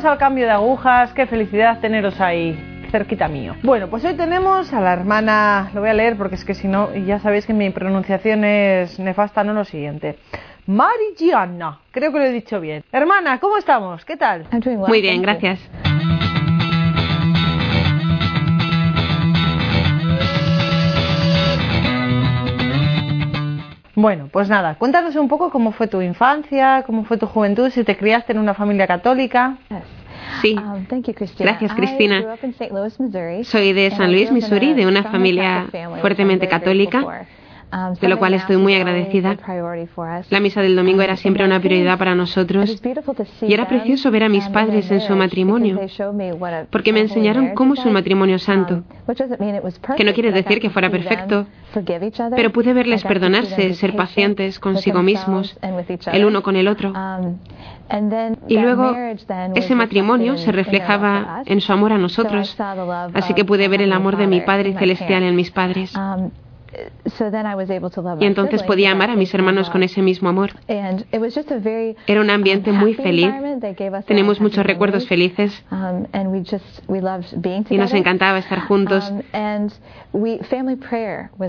Bienvenidos 0.00 0.18
al 0.18 0.28
cambio 0.28 0.46
de 0.46 0.52
agujas, 0.52 1.12
qué 1.12 1.26
felicidad 1.26 1.78
teneros 1.78 2.18
ahí 2.22 2.58
cerquita 2.90 3.28
mío. 3.28 3.54
Bueno, 3.62 3.90
pues 3.90 4.02
hoy 4.06 4.14
tenemos 4.14 4.72
a 4.72 4.80
la 4.80 4.94
hermana, 4.94 5.70
lo 5.74 5.82
voy 5.82 5.90
a 5.90 5.92
leer 5.92 6.16
porque 6.16 6.36
es 6.36 6.44
que 6.46 6.54
si 6.54 6.68
no, 6.68 6.94
ya 6.94 7.18
sabéis 7.18 7.44
que 7.44 7.52
mi 7.52 7.68
pronunciación 7.68 8.42
es 8.44 8.98
nefasta, 8.98 9.44
no 9.44 9.52
lo 9.52 9.66
siguiente. 9.66 10.16
Marigiana, 10.66 11.80
creo 11.90 12.12
que 12.12 12.18
lo 12.18 12.24
he 12.24 12.32
dicho 12.32 12.60
bien. 12.60 12.82
Hermana, 12.90 13.40
¿cómo 13.40 13.58
estamos? 13.58 14.06
¿Qué 14.06 14.16
tal? 14.16 14.46
Muy 14.88 15.02
bien, 15.02 15.20
gracias. 15.20 15.60
Bueno, 24.00 24.30
pues 24.32 24.48
nada, 24.48 24.76
cuéntanos 24.76 25.14
un 25.16 25.28
poco 25.28 25.50
cómo 25.50 25.72
fue 25.72 25.86
tu 25.86 26.00
infancia, 26.00 26.84
cómo 26.86 27.04
fue 27.04 27.18
tu 27.18 27.26
juventud, 27.26 27.68
si 27.70 27.84
te 27.84 27.98
criaste 27.98 28.32
en 28.32 28.38
una 28.38 28.54
familia 28.54 28.86
católica. 28.86 29.58
Sí. 30.40 30.56
Gracias, 31.38 31.74
Cristina. 31.74 32.24
Soy 33.44 33.72
de 33.74 33.90
San 33.90 34.10
Luis, 34.10 34.32
Missouri, 34.32 34.72
de 34.72 34.86
una 34.86 35.02
familia 35.02 35.66
fuertemente 36.00 36.48
católica 36.48 37.26
de 38.00 38.08
lo 38.08 38.18
cual 38.18 38.34
estoy 38.34 38.56
muy 38.56 38.74
agradecida. 38.74 39.36
La 40.30 40.40
misa 40.40 40.62
del 40.62 40.76
domingo 40.76 41.02
era 41.02 41.16
siempre 41.16 41.44
una 41.44 41.60
prioridad 41.60 41.98
para 41.98 42.14
nosotros. 42.14 42.80
y 43.42 43.52
era 43.52 43.68
precioso 43.68 44.10
ver 44.10 44.24
a 44.24 44.28
mis 44.28 44.48
padres 44.48 44.90
en 44.90 45.00
su 45.00 45.14
matrimonio, 45.16 45.80
porque 46.70 46.92
me 46.92 47.00
enseñaron 47.00 47.54
cómo 47.54 47.74
es 47.74 47.84
un 47.84 47.92
matrimonio 47.92 48.38
santo, 48.38 48.82
que 49.96 50.04
no 50.04 50.12
quiere 50.12 50.32
decir 50.32 50.60
que 50.60 50.70
fuera 50.70 50.90
perfecto, 50.90 51.46
pero 52.34 52.50
pude 52.50 52.72
verles 52.72 53.04
perdonarse, 53.04 53.74
ser 53.74 53.94
pacientes 53.94 54.58
consigo 54.58 55.02
mismos, 55.02 55.58
el 56.12 56.24
uno 56.24 56.42
con 56.42 56.56
el 56.56 56.68
otro. 56.68 56.92
Y 58.48 58.58
luego 58.58 58.94
ese 59.54 59.74
matrimonio 59.74 60.36
se 60.38 60.52
reflejaba 60.52 61.42
en 61.46 61.60
su 61.60 61.72
amor 61.72 61.92
a 61.92 61.98
nosotros, 61.98 62.56
así 63.14 63.34
que 63.34 63.44
pude 63.44 63.68
ver 63.68 63.82
el 63.82 63.92
amor 63.92 64.16
de 64.16 64.26
mi 64.26 64.40
Padre 64.40 64.74
Celestial 64.74 65.22
en 65.22 65.36
mis 65.36 65.50
padres. 65.50 65.94
Y 68.20 68.26
entonces 68.26 68.62
podía 68.62 68.92
amar 68.92 69.10
a 69.10 69.16
mis 69.16 69.32
hermanos 69.34 69.70
con 69.70 69.82
ese 69.82 70.02
mismo 70.02 70.28
amor. 70.28 70.50
Era 70.68 72.20
un 72.20 72.30
ambiente 72.30 72.72
muy 72.72 72.94
feliz. 72.94 73.32
Tenemos 74.06 74.40
muchos 74.40 74.64
recuerdos 74.64 75.06
felices. 75.06 75.64
Um, 75.70 76.06
y 77.70 77.78
nos 77.78 77.94
encantaba 77.94 78.38
estar 78.38 78.60
juntos. 78.60 79.12
Um, 79.32 79.68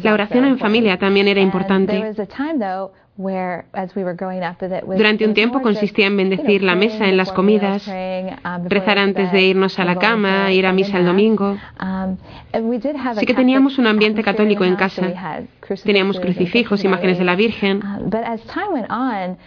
La 0.04 0.14
oración 0.14 0.46
en 0.46 0.58
familia 0.60 0.98
también 0.98 1.28
era 1.28 1.42
importante. 1.42 2.14
Durante 4.98 5.26
un 5.26 5.34
tiempo 5.34 5.62
consistía 5.62 6.08
en 6.08 6.18
bendecir 6.18 6.64
la 6.64 6.76
mesa 6.76 7.08
en 7.08 7.18
las 7.18 7.32
comidas, 7.32 7.88
um, 7.88 8.68
rezar 8.68 8.98
antes 8.98 9.32
de 9.32 9.42
irnos 9.42 9.78
a 9.80 9.86
la 9.86 9.98
cama, 9.98 10.52
ir 10.52 10.66
a 10.66 10.72
misa 10.72 10.98
el 10.98 11.06
domingo. 11.06 11.58
Um, 11.82 12.18
sí 13.20 13.26
que 13.26 13.34
teníamos 13.34 13.78
un 13.78 13.88
ambiente 13.88 14.24
católico 14.24 14.64
en 14.64 14.76
casa. 14.76 15.38
Teníamos 15.84 16.20
crucifijos, 16.20 16.84
imágenes 16.84 17.18
de 17.18 17.26
la 17.26 17.36
Virgen. 17.36 17.82
Um, 17.84 18.10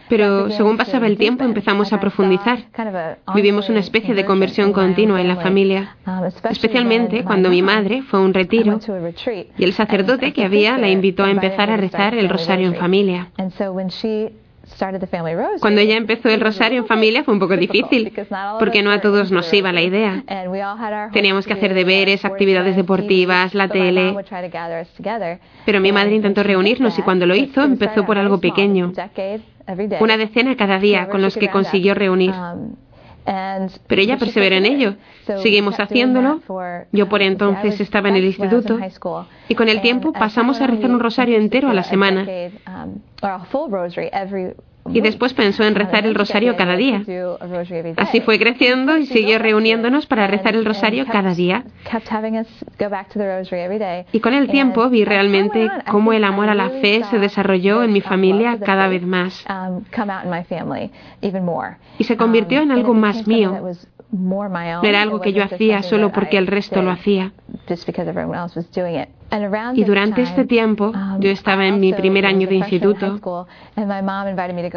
Pero 0.08 0.50
según 0.50 0.76
pasaba 0.76 1.06
el 1.06 1.16
tiempo 1.16 1.44
empezamos 1.44 1.92
a 1.92 2.00
profundizar. 2.00 2.58
Vivimos 3.34 3.68
una 3.70 3.80
especie 3.80 4.14
de 4.14 4.24
conversión 4.24 4.72
continua 4.72 5.20
en 5.20 5.28
la 5.28 5.36
familia, 5.36 5.96
especialmente 6.50 7.24
cuando 7.24 7.48
mi 7.48 7.62
madre 7.62 8.02
fue 8.02 8.20
a 8.20 8.22
un 8.22 8.34
retiro 8.34 8.78
y 9.56 9.64
el 9.64 9.72
sacerdote 9.72 10.32
que 10.32 10.44
había 10.44 10.76
la 10.78 10.88
invitó 10.90 11.24
a 11.24 11.30
empezar 11.30 11.70
a 11.70 11.76
rezar 11.76 12.14
el 12.14 12.28
rosario 12.28 12.68
en 12.68 12.74
familia. 12.74 13.28
Cuando 15.60 15.80
ella 15.80 15.96
empezó 15.96 16.28
el 16.28 16.40
rosario 16.40 16.78
en 16.78 16.86
familia 16.86 17.22
fue 17.22 17.34
un 17.34 17.40
poco 17.40 17.56
difícil, 17.56 18.12
porque 18.58 18.82
no 18.82 18.90
a 18.90 19.00
todos 19.00 19.30
nos 19.30 19.52
iba 19.52 19.72
la 19.72 19.82
idea. 19.82 20.24
Teníamos 21.12 21.46
que 21.46 21.52
hacer 21.52 21.74
deberes, 21.74 22.24
actividades 22.24 22.76
deportivas, 22.76 23.54
la 23.54 23.68
tele. 23.68 24.14
Pero 25.66 25.80
mi 25.80 25.92
madre 25.92 26.14
intentó 26.14 26.42
reunirnos 26.42 26.98
y 26.98 27.02
cuando 27.02 27.26
lo 27.26 27.34
hizo 27.34 27.62
empezó 27.62 28.06
por 28.06 28.18
algo 28.18 28.40
pequeño, 28.40 28.92
una 30.00 30.16
decena 30.16 30.56
cada 30.56 30.78
día 30.78 31.08
con 31.08 31.22
los 31.22 31.36
que 31.36 31.48
consiguió 31.48 31.94
reunir. 31.94 32.32
Um, 33.26 33.68
pero 33.86 34.02
ella 34.02 34.18
perseveró 34.18 34.56
en 34.56 34.66
ello. 34.66 34.94
Seguimos 35.42 35.80
haciéndolo. 35.80 36.40
Yo 36.92 37.08
por 37.08 37.22
entonces 37.22 37.80
estaba 37.80 38.10
en 38.10 38.16
el 38.16 38.24
instituto 38.24 38.78
y 39.48 39.54
con 39.54 39.68
el 39.68 39.80
tiempo 39.80 40.12
pasamos 40.12 40.60
a 40.60 40.66
rezar 40.66 40.90
un 40.90 41.00
rosario 41.00 41.38
entero 41.38 41.70
a 41.70 41.74
la 41.74 41.84
semana. 41.84 42.26
Y 44.92 45.00
después 45.00 45.32
pensó 45.32 45.64
en 45.64 45.74
rezar 45.74 46.06
el 46.06 46.14
rosario 46.14 46.56
cada 46.56 46.76
día. 46.76 47.02
Así 47.96 48.20
fue 48.20 48.38
creciendo 48.38 48.96
y 48.98 49.06
siguió 49.06 49.38
reuniéndonos 49.38 50.06
para 50.06 50.26
rezar 50.26 50.54
el 50.54 50.64
rosario 50.64 51.06
cada 51.06 51.34
día. 51.34 51.64
Y 54.12 54.20
con 54.20 54.34
el 54.34 54.48
tiempo 54.48 54.88
vi 54.90 55.04
realmente 55.04 55.70
cómo 55.90 56.12
el 56.12 56.24
amor 56.24 56.48
a 56.48 56.54
la 56.54 56.70
fe 56.70 57.02
se 57.04 57.18
desarrolló 57.18 57.82
en 57.82 57.92
mi 57.92 58.00
familia 58.00 58.58
cada 58.58 58.88
vez 58.88 59.02
más. 59.02 59.44
Y 61.98 62.04
se 62.04 62.16
convirtió 62.16 62.60
en 62.60 62.70
algo 62.70 62.94
más 62.94 63.26
mío. 63.26 63.74
No 64.14 64.82
era 64.84 65.02
algo 65.02 65.20
que 65.20 65.32
yo 65.32 65.42
hacía 65.42 65.82
solo 65.82 66.12
porque 66.12 66.38
el 66.38 66.46
resto 66.46 66.82
lo 66.82 66.90
hacía. 66.92 67.32
Y 69.74 69.84
durante 69.84 70.22
este 70.22 70.44
tiempo, 70.44 70.90
um, 70.90 71.20
yo 71.20 71.30
estaba 71.30 71.66
en 71.66 71.80
mi 71.80 71.92
primer 71.92 72.24
año 72.24 72.46
de 72.46 72.54
instituto. 72.54 73.18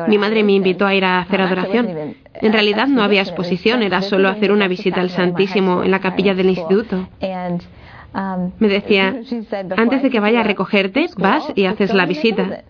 Mi 0.07 0.17
madre 0.17 0.43
me 0.43 0.53
invitó 0.53 0.87
a 0.87 0.95
ir 0.95 1.05
a 1.05 1.19
hacer 1.19 1.41
adoración. 1.41 2.15
En 2.33 2.53
realidad 2.53 2.87
no 2.87 3.03
había 3.03 3.21
exposición, 3.21 3.83
era 3.83 4.01
solo 4.01 4.29
hacer 4.29 4.51
una 4.51 4.67
visita 4.67 5.01
al 5.01 5.11
Santísimo 5.11 5.83
en 5.83 5.91
la 5.91 5.99
capilla 5.99 6.33
del 6.33 6.49
instituto. 6.49 7.07
Um, 8.15 8.51
me 8.57 8.67
decía, 8.67 9.15
antes 9.75 10.01
de 10.01 10.09
que 10.09 10.19
vaya 10.19 10.39
a 10.39 10.43
recogerte, 10.43 11.07
vas 11.17 11.51
y 11.53 11.65
haces 11.65 11.93
la 11.93 12.07
visita. 12.07 12.63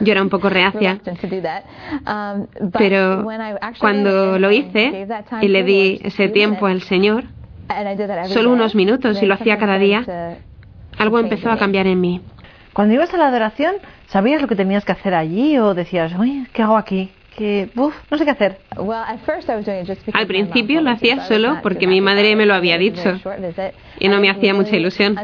Yo 0.00 0.12
era 0.12 0.22
un 0.22 0.28
poco 0.28 0.48
reacia, 0.48 0.98
um, 2.06 2.46
pero 2.72 3.26
cuando 3.78 4.38
lo 4.38 4.50
hice 4.50 5.06
y 5.40 5.48
le 5.48 5.64
di 5.64 6.00
ese 6.02 6.28
tiempo 6.28 6.66
al 6.66 6.82
Señor, 6.82 7.24
solo 8.28 8.52
unos 8.52 8.74
minutos 8.74 9.22
y 9.22 9.26
lo 9.26 9.34
hacía 9.34 9.58
cada 9.58 9.78
día, 9.78 10.04
algo 10.98 11.18
empezó 11.18 11.50
a 11.50 11.58
cambiar 11.58 11.86
en 11.86 12.00
mí. 12.00 12.20
Cuando 12.72 12.94
ibas 12.94 13.12
a 13.12 13.16
la 13.16 13.28
adoración, 13.28 13.74
¿sabías 14.06 14.40
lo 14.40 14.48
que 14.48 14.54
tenías 14.54 14.84
que 14.84 14.92
hacer 14.92 15.14
allí 15.14 15.58
o 15.58 15.74
decías, 15.74 16.12
uy, 16.16 16.46
¿qué 16.52 16.62
hago 16.62 16.76
aquí? 16.76 17.10
Que, 17.38 17.68
no 17.76 18.18
sé 18.18 18.24
qué 18.24 18.30
hacer. 18.32 18.58
Al 20.12 20.26
principio 20.26 20.80
lo 20.80 20.90
hacía 20.90 21.20
solo 21.20 21.58
porque 21.62 21.86
mi 21.86 22.00
madre 22.00 22.34
me 22.34 22.44
lo 22.46 22.54
había 22.54 22.76
dicho. 22.76 23.20
y 24.00 24.08
no 24.08 24.20
me 24.20 24.28
hacía 24.28 24.54
mucha 24.54 24.76
ilusión. 24.76 25.16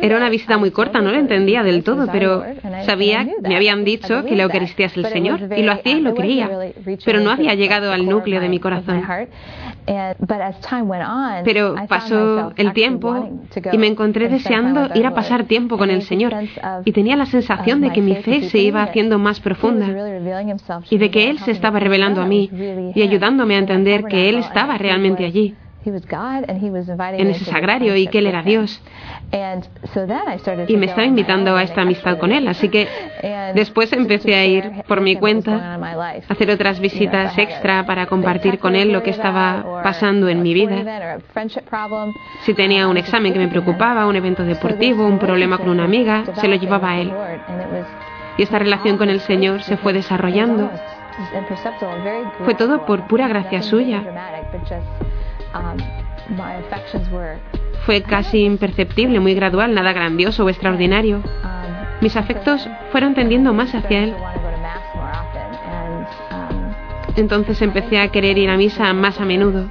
Era 0.00 0.16
una 0.16 0.30
visita 0.30 0.56
muy 0.56 0.70
corta, 0.70 1.00
no 1.00 1.10
lo 1.10 1.18
entendía 1.18 1.62
del 1.62 1.84
todo, 1.84 2.08
pero 2.10 2.42
sabía, 2.86 3.26
me 3.42 3.56
habían 3.56 3.84
dicho 3.84 4.24
que 4.24 4.34
la 4.34 4.44
Eucaristía 4.44 4.86
es 4.86 4.96
el 4.96 5.06
Señor 5.06 5.40
y 5.56 5.62
lo 5.62 5.72
hacía 5.72 5.98
y 5.98 6.00
lo 6.00 6.14
creía, 6.14 6.50
pero 7.04 7.20
no 7.20 7.30
había 7.30 7.54
llegado 7.54 7.92
al 7.92 8.06
núcleo 8.06 8.40
de 8.40 8.48
mi 8.48 8.58
corazón. 8.58 9.04
Pero 11.44 11.74
pasó 11.88 12.52
el 12.56 12.72
tiempo 12.72 13.30
y 13.72 13.78
me 13.78 13.86
encontré 13.86 14.28
deseando 14.28 14.88
ir 14.94 15.06
a 15.06 15.14
pasar 15.14 15.44
tiempo 15.44 15.76
con 15.76 15.90
el 15.90 16.02
Señor 16.02 16.34
y 16.84 16.92
tenía 16.92 17.16
la 17.16 17.26
sensación 17.26 17.82
de 17.82 17.90
que 17.90 18.00
mi 18.00 18.16
fe 18.16 18.48
se 18.48 18.58
iba 18.58 18.82
haciendo 18.82 19.18
más 19.18 19.40
profunda 19.40 19.86
y 20.90 20.98
de 20.98 21.10
que 21.10 21.30
Él 21.30 21.38
se 21.38 21.50
estaba 21.50 21.78
revelando 21.80 22.20
a 22.22 22.26
mí 22.26 22.50
y 22.94 23.02
ayudándome 23.02 23.54
a 23.54 23.58
entender 23.58 24.04
que 24.04 24.28
Él 24.28 24.38
estaba 24.38 24.78
realmente 24.78 25.24
allí 25.24 25.54
en 25.84 27.30
ese 27.30 27.44
sagrario 27.44 27.96
y 27.96 28.06
que 28.08 28.18
Él 28.18 28.26
era 28.26 28.42
Dios. 28.42 28.80
Y 30.68 30.76
me 30.76 30.86
estaba 30.86 31.04
invitando 31.04 31.56
a 31.56 31.62
esta 31.62 31.82
amistad 31.82 32.18
con 32.18 32.32
Él, 32.32 32.48
así 32.48 32.68
que 32.68 32.88
después 33.54 33.92
empecé 33.92 34.34
a 34.34 34.44
ir 34.44 34.84
por 34.86 35.00
mi 35.00 35.16
cuenta, 35.16 35.74
a 35.74 36.10
hacer 36.28 36.50
otras 36.50 36.80
visitas 36.80 37.36
extra 37.38 37.84
para 37.86 38.06
compartir 38.06 38.58
con 38.58 38.74
Él 38.74 38.92
lo 38.92 39.02
que 39.02 39.10
estaba 39.10 39.82
pasando 39.82 40.28
en 40.28 40.42
mi 40.42 40.54
vida. 40.54 41.18
Si 42.42 42.54
tenía 42.54 42.88
un 42.88 42.96
examen 42.96 43.32
que 43.32 43.38
me 43.38 43.48
preocupaba, 43.48 44.06
un 44.06 44.16
evento 44.16 44.44
deportivo, 44.44 45.06
un 45.06 45.18
problema 45.18 45.58
con 45.58 45.68
una 45.68 45.84
amiga, 45.84 46.24
se 46.34 46.48
lo 46.48 46.56
llevaba 46.56 46.90
a 46.90 47.00
Él. 47.00 47.12
Y 48.38 48.42
esta 48.44 48.60
relación 48.60 48.96
con 48.96 49.10
el 49.10 49.20
Señor 49.20 49.62
se 49.62 49.76
fue 49.76 49.92
desarrollando. 49.92 50.70
Fue 52.44 52.54
todo 52.54 52.86
por 52.86 53.08
pura 53.08 53.26
gracia 53.26 53.62
suya. 53.62 54.02
Fue 57.84 58.02
casi 58.02 58.44
imperceptible, 58.44 59.18
muy 59.18 59.34
gradual, 59.34 59.74
nada 59.74 59.92
grandioso 59.92 60.44
o 60.44 60.48
extraordinario. 60.48 61.20
Mis 62.00 62.16
afectos 62.16 62.68
fueron 62.92 63.14
tendiendo 63.14 63.52
más 63.52 63.74
hacia 63.74 64.04
Él. 64.04 64.14
Entonces 67.16 67.60
empecé 67.60 67.98
a 67.98 68.08
querer 68.08 68.38
ir 68.38 68.50
a 68.50 68.56
misa 68.56 68.92
más 68.92 69.20
a 69.20 69.24
menudo. 69.24 69.68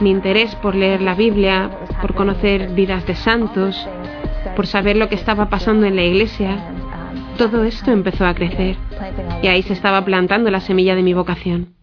Mi 0.00 0.10
interés 0.10 0.54
por 0.54 0.74
leer 0.74 1.02
la 1.02 1.14
Biblia, 1.14 1.70
por 2.00 2.14
conocer 2.14 2.70
vidas 2.70 3.04
de 3.06 3.14
santos, 3.14 3.86
por 4.54 4.66
saber 4.66 4.96
lo 4.96 5.10
que 5.10 5.14
estaba 5.14 5.50
pasando 5.50 5.86
en 5.86 5.96
la 5.96 6.02
iglesia, 6.02 6.56
Todo 7.38 7.64
esto 7.64 7.90
empezó 7.90 8.24
a 8.24 8.34
crecer 8.34 8.76
y 9.42 9.48
ahí 9.48 9.62
se 9.62 9.74
estaba 9.74 10.02
plantando 10.04 10.50
la 10.50 10.60
semilla 10.60 10.94
de 10.94 11.02
mi 11.02 11.12
vocación. 11.12 11.74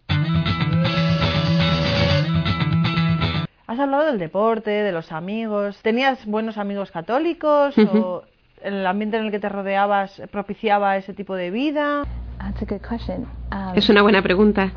Has 3.66 3.78
hablado 3.78 4.06
del 4.06 4.18
deporte, 4.18 4.70
de 4.70 4.90
los 4.90 5.12
amigos. 5.12 5.78
¿Tenías 5.82 6.26
buenos 6.26 6.58
amigos 6.58 6.90
católicos 6.90 7.76
o 7.78 8.24
el 8.62 8.84
ambiente 8.84 9.16
en 9.16 9.26
el 9.26 9.30
que 9.30 9.38
te 9.38 9.48
rodeabas 9.48 10.22
propiciaba 10.32 10.96
ese 10.96 11.14
tipo 11.14 11.36
de 11.36 11.52
vida? 11.52 12.02
Um, 12.40 13.76
es 13.76 13.88
una 13.88 14.02
buena 14.02 14.22
pregunta. 14.22 14.72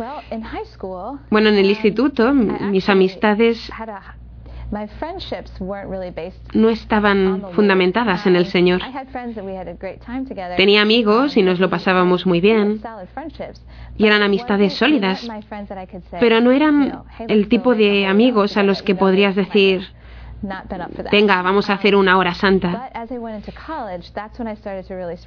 Bueno, 1.32 1.50
en 1.50 1.56
el 1.56 1.66
um, 1.66 1.70
instituto 1.70 2.34
mis 2.34 2.88
amistades 2.88 3.72
no 6.54 6.70
estaban 6.70 7.44
fundamentadas 7.54 8.26
en 8.26 8.36
el 8.36 8.44
um, 8.44 8.50
Señor. 8.50 8.82
Tenía 10.58 10.82
amigos 10.82 11.38
y 11.38 11.44
nos 11.44 11.60
lo 11.60 11.70
pasábamos 11.70 12.26
muy 12.26 12.42
bien. 12.42 12.82
Y 13.98 14.06
eran 14.06 14.24
amistades 14.24 14.74
sólidas. 14.74 15.28
Pero 16.20 16.42
no 16.42 16.52
eran 16.52 17.04
el 17.28 17.48
tipo 17.48 17.76
de 17.76 18.06
amigos 18.06 18.58
a 18.58 18.64
los 18.64 18.84
que 18.84 18.96
podrías 18.96 19.36
decir, 19.36 19.88
venga, 21.12 21.42
vamos 21.42 21.70
a 21.70 21.74
hacer 21.74 21.96
una 21.96 22.18
hora 22.18 22.34
santa. 22.34 22.92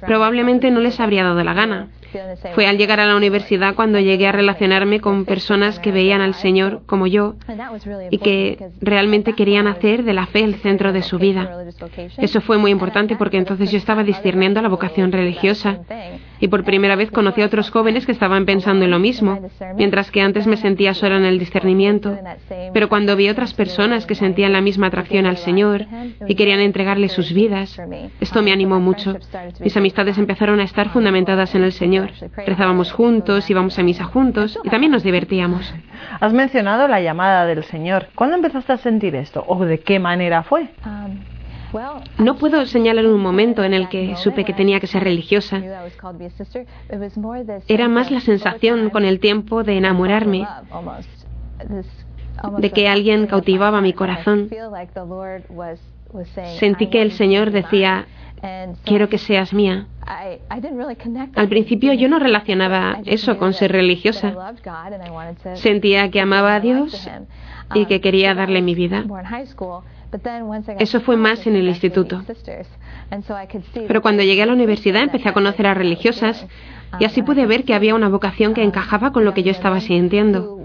Probablemente 0.05 0.71
no 0.71 0.79
les 0.79 0.99
habría 0.99 1.23
dado 1.23 1.43
la 1.43 1.53
gana. 1.53 1.89
Fue 2.53 2.67
al 2.67 2.77
llegar 2.77 2.99
a 2.99 3.05
la 3.05 3.15
universidad 3.15 3.75
cuando 3.75 3.99
llegué 3.99 4.27
a 4.27 4.31
relacionarme 4.31 4.99
con 4.99 5.25
personas 5.25 5.79
que 5.79 5.91
veían 5.91 6.21
al 6.21 6.33
Señor 6.33 6.81
como 6.85 7.07
yo 7.07 7.35
y 8.09 8.17
que 8.17 8.71
realmente 8.81 9.33
querían 9.33 9.67
hacer 9.67 10.03
de 10.03 10.13
la 10.13 10.25
fe 10.25 10.43
el 10.43 10.55
centro 10.55 10.91
de 10.93 11.01
su 11.01 11.17
vida. 11.17 11.49
Eso 12.17 12.41
fue 12.41 12.57
muy 12.57 12.71
importante 12.71 13.15
porque 13.15 13.37
entonces 13.37 13.71
yo 13.71 13.77
estaba 13.77 14.03
discerniendo 14.03 14.61
la 14.61 14.69
vocación 14.69 15.11
religiosa 15.11 15.79
y 16.41 16.47
por 16.47 16.63
primera 16.65 16.95
vez 16.95 17.11
conocí 17.11 17.41
a 17.41 17.45
otros 17.45 17.69
jóvenes 17.69 18.05
que 18.05 18.11
estaban 18.11 18.45
pensando 18.45 18.83
en 18.83 18.91
lo 18.91 18.99
mismo, 18.99 19.39
mientras 19.75 20.11
que 20.11 20.21
antes 20.21 20.47
me 20.47 20.57
sentía 20.57 20.93
sola 20.93 21.17
en 21.17 21.25
el 21.25 21.39
discernimiento. 21.39 22.17
Pero 22.73 22.89
cuando 22.89 23.15
vi 23.15 23.29
otras 23.29 23.53
personas 23.53 24.05
que 24.05 24.15
sentían 24.15 24.51
la 24.51 24.59
misma 24.59 24.87
atracción 24.87 25.27
al 25.27 25.37
Señor 25.37 25.85
y 26.27 26.35
querían 26.35 26.59
entregarle 26.59 27.09
sus 27.09 27.31
vidas, 27.31 27.79
esto 28.19 28.41
me 28.41 28.51
animó 28.51 28.79
mucho. 28.79 29.15
Mis 29.59 29.77
amistades 29.77 30.17
empezaron 30.17 30.59
a 30.59 30.63
estar 30.63 30.89
fundamentadas 30.89 31.53
en 31.53 31.63
el 31.63 31.71
Señor. 31.71 32.11
Rezábamos 32.45 32.91
juntos, 32.91 33.49
íbamos 33.49 33.77
a 33.77 33.83
misa 33.83 34.05
juntos 34.05 34.59
y 34.63 34.69
también 34.69 34.91
nos 34.91 35.03
divertíamos. 35.03 35.73
Has 36.19 36.33
mencionado 36.33 36.87
la 36.87 37.01
llamada 37.01 37.45
del 37.45 37.63
Señor. 37.63 38.07
¿Cuándo 38.15 38.35
empezaste 38.35 38.73
a 38.73 38.77
sentir 38.77 39.15
esto 39.15 39.45
o 39.47 39.63
de 39.63 39.79
qué 39.79 39.99
manera 39.99 40.41
fue? 40.41 40.69
No 42.17 42.35
puedo 42.37 42.65
señalar 42.65 43.05
un 43.05 43.21
momento 43.21 43.63
en 43.63 43.73
el 43.73 43.89
que 43.89 44.15
supe 44.17 44.43
que 44.43 44.53
tenía 44.53 44.79
que 44.79 44.87
ser 44.87 45.03
religiosa. 45.03 45.61
Era 47.67 47.87
más 47.87 48.11
la 48.11 48.19
sensación 48.19 48.89
con 48.89 49.05
el 49.05 49.19
tiempo 49.19 49.63
de 49.63 49.77
enamorarme, 49.77 50.47
de 52.57 52.71
que 52.71 52.87
alguien 52.87 53.27
cautivaba 53.27 53.81
mi 53.81 53.93
corazón. 53.93 54.49
Sentí 56.59 56.87
que 56.87 57.01
el 57.01 57.11
Señor 57.13 57.51
decía, 57.51 58.05
quiero 58.83 59.07
que 59.09 59.17
seas 59.17 59.53
mía. 59.53 59.87
Al 61.35 61.47
principio 61.47 61.93
yo 61.93 62.09
no 62.09 62.19
relacionaba 62.19 62.99
eso 63.05 63.37
con 63.37 63.53
ser 63.53 63.71
religiosa. 63.71 64.33
Sentía 65.53 66.11
que 66.11 66.19
amaba 66.19 66.55
a 66.55 66.59
Dios 66.59 67.09
y 67.73 67.85
que 67.85 68.01
quería 68.01 68.33
darle 68.33 68.61
mi 68.61 68.75
vida. 68.75 69.05
Eso 70.79 71.01
fue 71.01 71.17
más 71.17 71.45
en 71.47 71.55
el 71.55 71.67
instituto. 71.67 72.23
Pero 73.87 74.01
cuando 74.01 74.23
llegué 74.23 74.43
a 74.43 74.45
la 74.45 74.53
universidad 74.53 75.03
empecé 75.03 75.29
a 75.29 75.33
conocer 75.33 75.67
a 75.67 75.73
religiosas 75.73 76.45
y 76.99 77.05
así 77.05 77.21
pude 77.21 77.45
ver 77.45 77.63
que 77.63 77.73
había 77.73 77.95
una 77.95 78.09
vocación 78.09 78.53
que 78.53 78.63
encajaba 78.63 79.11
con 79.11 79.23
lo 79.23 79.33
que 79.33 79.43
yo 79.43 79.51
estaba 79.51 79.79
sintiendo. 79.79 80.57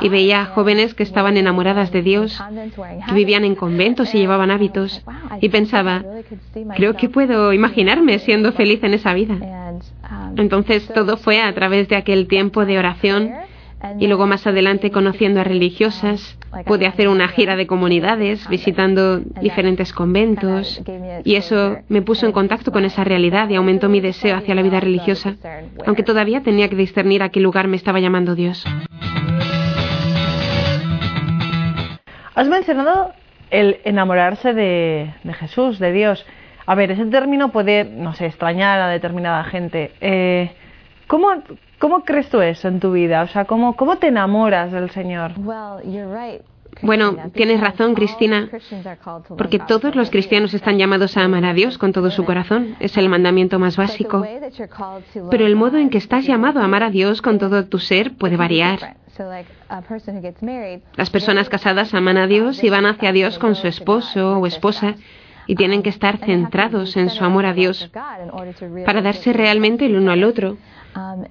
Y 0.00 0.08
veía 0.08 0.42
a 0.42 0.46
jóvenes 0.46 0.94
que 0.94 1.02
estaban 1.02 1.36
enamoradas 1.36 1.90
de 1.90 2.02
Dios, 2.02 2.40
que 3.08 3.14
vivían 3.14 3.44
en 3.44 3.54
conventos 3.54 4.14
y 4.14 4.18
llevaban 4.18 4.50
hábitos. 4.50 5.04
Y 5.40 5.48
pensaba, 5.48 6.04
creo 6.76 6.96
que 6.96 7.08
puedo 7.08 7.52
imaginarme 7.52 8.18
siendo 8.20 8.52
feliz 8.52 8.82
en 8.84 8.94
esa 8.94 9.12
vida. 9.14 9.38
Entonces 10.36 10.86
todo 10.94 11.16
fue 11.16 11.42
a 11.42 11.52
través 11.54 11.88
de 11.88 11.96
aquel 11.96 12.28
tiempo 12.28 12.64
de 12.64 12.78
oración 12.78 13.32
y 13.98 14.06
luego 14.06 14.26
más 14.26 14.46
adelante 14.46 14.90
conociendo 14.90 15.40
a 15.40 15.44
religiosas, 15.44 16.38
pude 16.66 16.86
hacer 16.86 17.08
una 17.08 17.28
gira 17.28 17.56
de 17.56 17.66
comunidades, 17.66 18.48
visitando 18.48 19.18
diferentes 19.18 19.92
conventos, 19.92 20.82
y 21.24 21.36
eso 21.36 21.78
me 21.88 22.02
puso 22.02 22.26
en 22.26 22.32
contacto 22.32 22.72
con 22.72 22.84
esa 22.84 23.04
realidad 23.04 23.48
y 23.48 23.56
aumentó 23.56 23.88
mi 23.88 24.00
deseo 24.00 24.36
hacia 24.36 24.54
la 24.54 24.62
vida 24.62 24.80
religiosa, 24.80 25.36
aunque 25.86 26.02
todavía 26.02 26.42
tenía 26.42 26.68
que 26.68 26.76
discernir 26.76 27.22
a 27.22 27.30
qué 27.30 27.40
lugar 27.40 27.68
me 27.68 27.76
estaba 27.76 28.00
llamando 28.00 28.34
Dios. 28.34 28.64
Has 32.34 32.48
mencionado 32.48 33.12
el 33.50 33.80
enamorarse 33.84 34.54
de, 34.54 35.12
Jesús, 35.38 35.78
de 35.78 35.92
Dios. 35.92 36.24
A 36.64 36.74
ver, 36.74 36.90
ese 36.90 37.04
término 37.06 37.50
puede, 37.52 37.84
no 37.84 38.14
sé, 38.14 38.26
extrañar 38.26 38.80
a 38.80 38.88
determinada 38.88 39.44
gente. 39.44 39.92
Eh, 40.00 40.52
¿cómo, 41.06 41.28
¿Cómo 41.82 42.04
crees 42.04 42.28
tú 42.28 42.40
eso 42.40 42.68
en 42.68 42.78
tu 42.78 42.92
vida? 42.92 43.22
O 43.22 43.26
sea, 43.26 43.44
¿cómo, 43.44 43.74
cómo 43.74 43.96
te 43.96 44.06
enamoras 44.06 44.70
del 44.70 44.88
Señor? 44.90 45.32
Bueno, 46.80 47.16
tienes 47.34 47.60
razón, 47.60 47.94
Cristina, 47.96 48.48
porque 49.36 49.58
todos 49.58 49.96
los 49.96 50.08
cristianos 50.08 50.54
están 50.54 50.78
llamados 50.78 51.16
a 51.16 51.24
amar 51.24 51.44
a 51.44 51.52
Dios 51.52 51.78
con 51.78 51.92
todo 51.92 52.12
su 52.12 52.24
corazón. 52.24 52.76
Es 52.78 52.96
el 52.96 53.08
mandamiento 53.08 53.58
más 53.58 53.76
básico. 53.76 54.24
Pero 55.28 55.44
el 55.44 55.56
modo 55.56 55.78
en 55.78 55.90
que 55.90 55.98
estás 55.98 56.24
llamado 56.24 56.60
a 56.60 56.66
amar 56.66 56.84
a 56.84 56.90
Dios 56.90 57.20
con 57.20 57.40
todo 57.40 57.66
tu 57.66 57.80
ser 57.80 58.12
puede 58.16 58.36
variar. 58.36 58.94
Las 60.94 61.10
personas 61.10 61.48
casadas 61.48 61.94
aman 61.94 62.16
a 62.16 62.28
Dios 62.28 62.62
y 62.62 62.70
van 62.70 62.86
hacia 62.86 63.10
Dios 63.10 63.40
con 63.40 63.56
su 63.56 63.66
esposo 63.66 64.38
o 64.38 64.46
esposa 64.46 64.94
y 65.48 65.56
tienen 65.56 65.82
que 65.82 65.90
estar 65.90 66.18
centrados 66.18 66.96
en 66.96 67.10
su 67.10 67.24
amor 67.24 67.44
a 67.44 67.52
Dios 67.54 67.90
para 68.86 69.02
darse 69.02 69.32
realmente 69.32 69.86
el 69.86 69.96
uno 69.96 70.12
al 70.12 70.22
otro. 70.22 70.58
Um, 70.94 71.24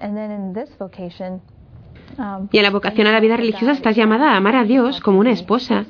um, 2.18 2.48
y 2.52 2.58
en 2.58 2.64
la 2.64 2.72
vocación 2.72 3.08
a 3.08 3.12
la 3.12 3.20
vida 3.20 3.38
religiosa 3.38 3.72
estás 3.72 3.96
llamada 3.96 4.32
a 4.32 4.38
amar 4.38 4.56
a 4.56 4.64
Dios 4.64 5.00
como 5.02 5.20
una 5.20 5.32
esposa. 5.32 5.86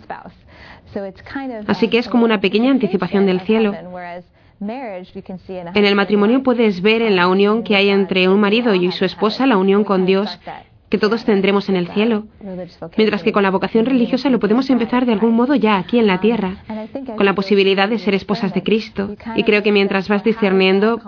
Así 1.68 1.88
que 1.88 1.98
es 1.98 2.08
como 2.10 2.25
una 2.25 2.42
pequeña 2.42 2.72
anticipación 2.72 3.25
del 3.25 3.42
cielo. 3.42 3.74
En 4.60 5.86
el 5.86 5.96
matrimonio 5.96 6.44
puedes 6.44 6.82
ver 6.82 7.01
en 7.01 7.16
la 7.16 7.28
unión 7.28 7.63
que 7.63 7.75
hay 7.75 7.90
entre 7.90 8.30
un 8.30 8.40
marido 8.40 8.75
y 8.75 8.92
su 8.92 9.06
esposa 9.06 9.48
la 9.48 9.58
unión 9.58 9.84
con 9.84 10.06
Dios 10.06 10.40
que 10.91 10.98
todos 10.98 11.24
tendremos 11.24 11.69
en 11.69 11.77
el 11.77 11.88
cielo, 11.88 12.25
mientras 12.98 13.24
que 13.24 13.31
con 13.31 13.43
la 13.43 13.50
vocación 13.50 13.86
religiosa 13.86 14.29
lo 14.29 14.39
podemos 14.39 14.69
empezar 14.69 15.05
de 15.05 15.13
algún 15.13 15.33
modo 15.33 15.55
ya 15.55 15.77
aquí 15.77 15.98
en 15.98 16.05
la 16.05 16.19
tierra, 16.19 16.57
con 17.15 17.25
la 17.25 17.33
posibilidad 17.33 17.88
de 17.88 17.98
ser 17.98 18.13
esposas 18.13 18.53
de 18.53 18.62
Cristo. 18.62 19.15
Y 19.38 19.43
creo 19.43 19.63
que 19.63 19.71
mientras 19.71 20.10
vas 20.10 20.21
discerniendo, 20.25 21.00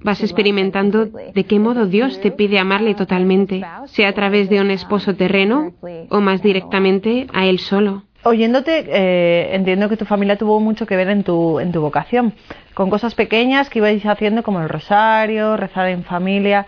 vas 0.00 0.22
experimentando 0.22 1.06
de 1.06 1.44
qué 1.44 1.58
modo 1.58 1.86
Dios 1.86 2.20
te 2.20 2.30
pide 2.30 2.60
amarle 2.60 2.94
totalmente, 2.94 3.62
sea 3.86 4.10
a 4.10 4.12
través 4.12 4.48
de 4.48 4.60
un 4.60 4.70
esposo 4.70 5.16
terreno 5.16 5.72
o 6.08 6.20
más 6.20 6.40
directamente 6.40 7.26
a 7.32 7.44
Él 7.46 7.58
solo. 7.58 8.04
Oyéndote, 8.24 8.84
eh, 8.86 9.56
entiendo 9.56 9.88
que 9.88 9.96
tu 9.96 10.04
familia 10.04 10.36
tuvo 10.36 10.60
mucho 10.60 10.86
que 10.86 10.94
ver 10.94 11.08
en 11.08 11.24
tu, 11.24 11.58
en 11.58 11.72
tu 11.72 11.80
vocación, 11.80 12.34
con 12.74 12.88
cosas 12.88 13.16
pequeñas 13.16 13.68
que 13.68 13.80
ibais 13.80 14.06
haciendo 14.06 14.44
como 14.44 14.60
el 14.60 14.68
rosario, 14.68 15.56
rezar 15.56 15.88
en 15.88 16.04
familia. 16.04 16.64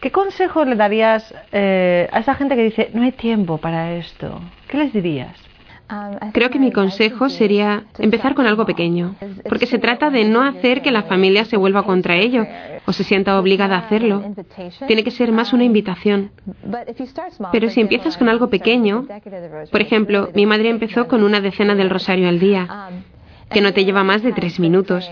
¿Qué 0.00 0.12
consejo 0.12 0.64
le 0.64 0.76
darías 0.76 1.34
eh, 1.52 2.08
a 2.12 2.20
esa 2.20 2.34
gente 2.34 2.54
que 2.54 2.62
dice, 2.62 2.90
no 2.94 3.02
hay 3.02 3.12
tiempo 3.12 3.58
para 3.58 3.94
esto? 3.94 4.40
¿Qué 4.68 4.76
les 4.78 4.92
dirías? 4.92 5.34
Um, 5.90 6.32
Creo 6.32 6.50
que 6.50 6.58
mi 6.58 6.70
consejo 6.70 7.30
sería 7.30 7.84
empezar 7.98 8.34
con 8.34 8.46
algo 8.46 8.66
pequeño, 8.66 9.16
porque 9.48 9.64
se 9.64 9.78
trata 9.78 10.10
de 10.10 10.24
no 10.24 10.42
hacer 10.42 10.82
que 10.82 10.90
la 10.90 11.04
familia 11.04 11.46
se 11.46 11.56
vuelva 11.56 11.84
contra 11.84 12.16
ello 12.16 12.46
o 12.84 12.92
se 12.92 13.04
sienta 13.04 13.40
obligada 13.40 13.76
a 13.76 13.78
hacerlo. 13.80 14.22
Tiene 14.86 15.02
que 15.02 15.10
ser 15.10 15.32
más 15.32 15.54
una 15.54 15.64
invitación. 15.64 16.30
Pero 17.52 17.70
si 17.70 17.80
empiezas 17.80 18.18
con 18.18 18.28
algo 18.28 18.50
pequeño, 18.50 19.06
por 19.72 19.80
ejemplo, 19.80 20.28
mi 20.34 20.44
madre 20.44 20.68
empezó 20.68 21.08
con 21.08 21.22
una 21.22 21.40
decena 21.40 21.74
del 21.74 21.88
rosario 21.88 22.28
al 22.28 22.38
día, 22.38 22.90
que 23.50 23.62
no 23.62 23.72
te 23.72 23.86
lleva 23.86 24.04
más 24.04 24.22
de 24.22 24.32
tres 24.32 24.60
minutos, 24.60 25.10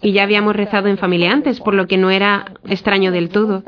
y 0.00 0.12
ya 0.12 0.22
habíamos 0.22 0.56
rezado 0.56 0.88
en 0.88 0.98
familia 0.98 1.32
antes, 1.32 1.60
por 1.60 1.74
lo 1.74 1.86
que 1.86 1.96
no 1.96 2.10
era 2.10 2.52
extraño 2.64 3.12
del 3.12 3.28
todo. 3.28 3.62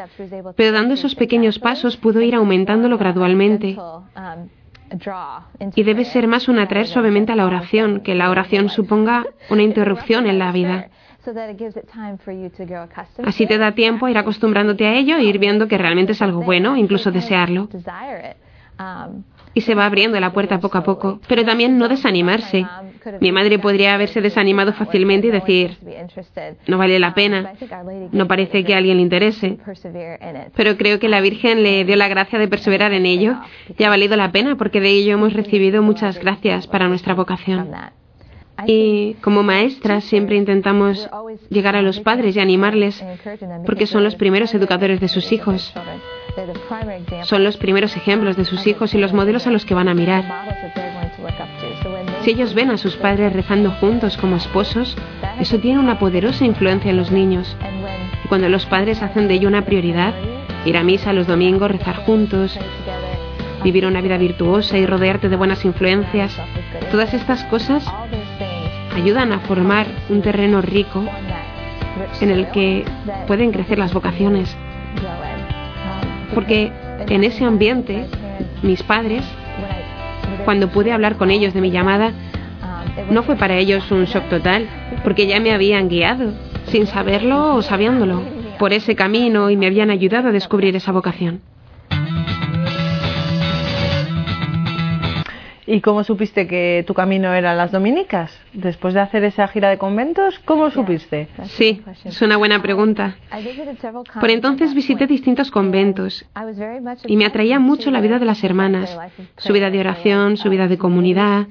Pero 0.57 0.73
dando 0.73 0.95
esos 0.95 1.15
pequeños 1.15 1.59
pasos 1.59 1.97
pudo 1.97 2.21
ir 2.21 2.35
aumentándolo 2.35 2.99
gradualmente. 2.99 3.77
Y 5.75 5.83
debe 5.83 6.05
ser 6.05 6.29
más 6.29 6.49
un 6.49 6.59
atraer 6.59 6.87
suavemente 6.87 7.33
a 7.33 7.37
la 7.37 7.47
oración, 7.47 8.01
que 8.01 8.15
la 8.15 8.31
oración 8.31 8.69
suponga 8.69 9.27
una 9.51 9.63
interrupción 9.63 10.27
en 10.27 10.39
la 10.39 10.53
vida. 10.53 10.89
Así 13.25 13.47
te 13.47 13.59
da 13.59 13.73
tiempo 13.73 14.07
a 14.07 14.11
ir 14.11 14.19
acostumbrándote 14.19 14.87
a 14.87 14.95
ello 14.95 15.17
e 15.17 15.25
ir 15.25 15.39
viendo 15.39 15.67
que 15.67 15.77
realmente 15.77 16.13
es 16.13 16.23
algo 16.23 16.43
bueno, 16.43 16.77
incluso 16.77 17.11
desearlo. 17.11 17.69
Y 19.55 19.63
se 19.63 19.75
va 19.75 19.87
abriendo 19.87 20.21
la 20.21 20.33
puerta 20.33 20.61
poco 20.61 20.79
a 20.79 20.85
poco, 20.85 21.21
pero 21.27 21.45
también 21.45 21.79
no 21.79 21.89
desanimarse. 21.89 22.67
Mi 23.21 23.33
madre 23.33 23.59
podría 23.59 23.95
haberse 23.95 24.21
desanimado 24.21 24.73
fácilmente 24.73 25.29
y 25.29 25.31
decir, 25.31 25.79
no 26.67 26.79
vale 26.79 26.99
la 26.99 27.15
pena, 27.15 27.53
no 28.13 28.27
parece 28.27 28.65
que 28.65 28.75
a 28.75 28.79
alguien 28.79 28.97
le 28.97 29.03
interese. 29.03 29.59
Pero 30.55 30.77
creo 30.77 30.99
que 30.99 31.09
la 31.09 31.21
Virgen 31.21 31.63
le 31.63 31.85
dio 31.85 31.97
la 31.97 32.09
gracia 32.09 32.39
de 32.39 32.49
perseverar 32.49 32.93
en 32.93 33.07
ello 33.07 33.37
y 33.77 33.85
ha 33.85 33.89
valido 33.89 34.17
la 34.17 34.33
pena 34.33 34.57
porque 34.57 34.81
de 34.81 34.91
ello 34.91 35.15
hemos 35.15 35.33
recibido 35.33 35.83
muchas 35.83 36.19
gracias 36.19 36.67
para 36.67 36.89
nuestra 36.89 37.15
vocación. 37.15 37.69
Y 38.67 39.15
como 39.21 39.43
maestras 39.43 40.05
siempre 40.05 40.37
intentamos 40.37 41.09
llegar 41.51 41.77
a 41.77 41.83
los 41.83 42.01
padres 42.01 42.37
y 42.37 42.41
animarles 42.41 43.05
porque 43.67 43.87
son 43.87 44.03
los 44.03 44.15
primeros 44.15 44.55
educadores 44.55 45.01
de 45.01 45.09
sus 45.09 45.31
hijos. 45.33 45.75
Son 47.23 47.45
los 47.45 47.57
primeros 47.57 47.97
ejemplos 47.97 48.37
de 48.37 48.45
sus 48.45 48.67
hijos 48.67 48.95
y 48.95 48.99
los 48.99 49.13
modelos 49.13 49.47
a 49.47 49.51
los 49.51 49.65
que 49.65 49.75
van 49.75 49.89
a 49.89 49.95
mirar. 49.95 50.25
Si 52.27 52.33
ellos 52.33 52.55
ven 52.55 52.73
a 52.73 52.77
sus 52.77 52.97
padres 52.97 53.33
rezando 53.33 53.71
juntos 53.71 54.17
como 54.17 54.35
esposos, 54.35 54.97
eso 55.39 55.61
tiene 55.61 55.79
una 55.79 56.01
poderosa 56.01 56.45
influencia 56.45 56.91
en 56.91 56.97
los 56.97 57.13
niños. 57.13 57.57
Y 58.25 58.27
cuando 58.27 58.49
los 58.49 58.67
padres 58.67 59.01
hacen 59.01 59.29
de 59.29 59.35
ello 59.35 59.47
una 59.47 59.65
prioridad, 59.65 60.13
ir 60.65 60.77
a 60.77 60.83
misa 60.83 61.13
los 61.13 61.29
domingos, 61.29 61.71
rezar 61.71 62.05
juntos, 62.05 62.59
vivir 63.63 63.87
una 63.87 64.01
vida 64.01 64.19
virtuosa 64.19 64.77
y 64.77 64.87
rodearte 64.87 65.29
de 65.29 65.37
buenas 65.37 65.65
influencias, 65.65 66.37
todas 66.91 67.15
estas 67.15 67.45
cosas 67.45 67.87
ayudan 68.97 69.31
a 69.31 69.39
formar 69.39 69.87
un 70.09 70.21
terreno 70.21 70.61
rico 70.63 71.05
en 72.21 72.31
el 72.31 72.51
que 72.51 72.85
pueden 73.29 73.53
crecer 73.53 73.79
las 73.79 73.95
vocaciones. 73.95 74.57
Porque 76.35 76.73
en 77.09 77.23
ese 77.23 77.45
ambiente, 77.45 78.05
mis 78.65 78.83
padres, 78.83 79.25
cuando 80.47 80.69
pude 80.69 80.93
hablar 80.93 81.17
con 81.17 81.33
ellos 81.33 81.53
de 81.53 81.61
mi 81.61 81.73
llamada, 81.73 82.13
no 83.11 83.25
fue 83.25 83.35
para 83.35 83.59
ellos 83.59 83.91
un 83.91 84.05
shock 84.05 84.29
total, 84.29 84.69
porque 85.03 85.27
ya 85.27 85.41
me 85.41 85.53
habían 85.53 85.89
guiado, 85.89 86.33
sin 86.69 86.87
saberlo 86.87 87.57
o 87.57 87.63
sabiéndolo, 87.63 88.23
por 88.57 88.73
ese 88.73 88.95
camino 88.95 89.51
y 89.51 89.57
me 89.57 89.67
habían 89.67 89.91
ayudado 89.91 90.29
a 90.29 90.33
descubrir 90.33 90.77
esa 90.77 90.93
vocación. 90.93 91.41
¿Y 95.69 95.81
cómo 95.81 96.05
supiste 96.05 96.47
que 96.47 96.85
tu 96.87 96.95
camino 96.95 97.35
era 97.35 97.53
las 97.55 97.73
dominicas? 97.73 98.39
Después 98.53 98.95
de 98.95 99.01
hacer 99.01 99.25
esa 99.25 99.49
gira 99.49 99.69
de 99.69 99.79
conventos, 99.79 100.39
¿cómo 100.45 100.71
supiste? 100.71 101.29
Sí, 101.45 101.83
es 102.05 102.23
una 102.23 102.37
buena 102.37 102.63
pregunta. 102.63 103.17
Por 104.21 104.31
entonces 104.31 104.75
visité 104.75 105.09
distintos 105.09 105.51
conventos 105.51 106.25
y 107.07 107.17
me 107.17 107.27
atraía 107.27 107.59
mucho 107.59 107.91
la 107.91 108.01
vida 108.01 108.21
de 108.21 108.27
las 108.27 108.45
hermanas, 108.45 108.97
su 109.39 109.53
vida 109.53 109.71
de 109.71 109.81
oración, 109.81 110.37
su 110.37 110.49
vida 110.51 110.69
de 110.69 110.79
comunidad, 110.79 111.49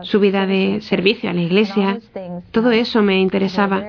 su 0.00 0.18
vida 0.18 0.46
de 0.46 0.80
servicio 0.80 1.28
a 1.28 1.34
la 1.34 1.42
iglesia. 1.42 1.98
Todo 2.50 2.70
eso 2.70 3.02
me 3.02 3.20
interesaba. 3.20 3.84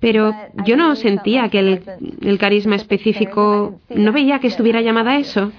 Pero 0.00 0.34
yo 0.66 0.76
no 0.76 0.94
sentía 0.94 1.48
que 1.48 1.58
el, 1.58 1.82
el 2.20 2.38
carisma 2.38 2.76
específico, 2.76 3.80
no 3.88 4.12
veía 4.12 4.40
que 4.40 4.48
estuviera 4.48 4.82
llamada 4.82 5.12
a 5.12 5.18
eso. 5.18 5.52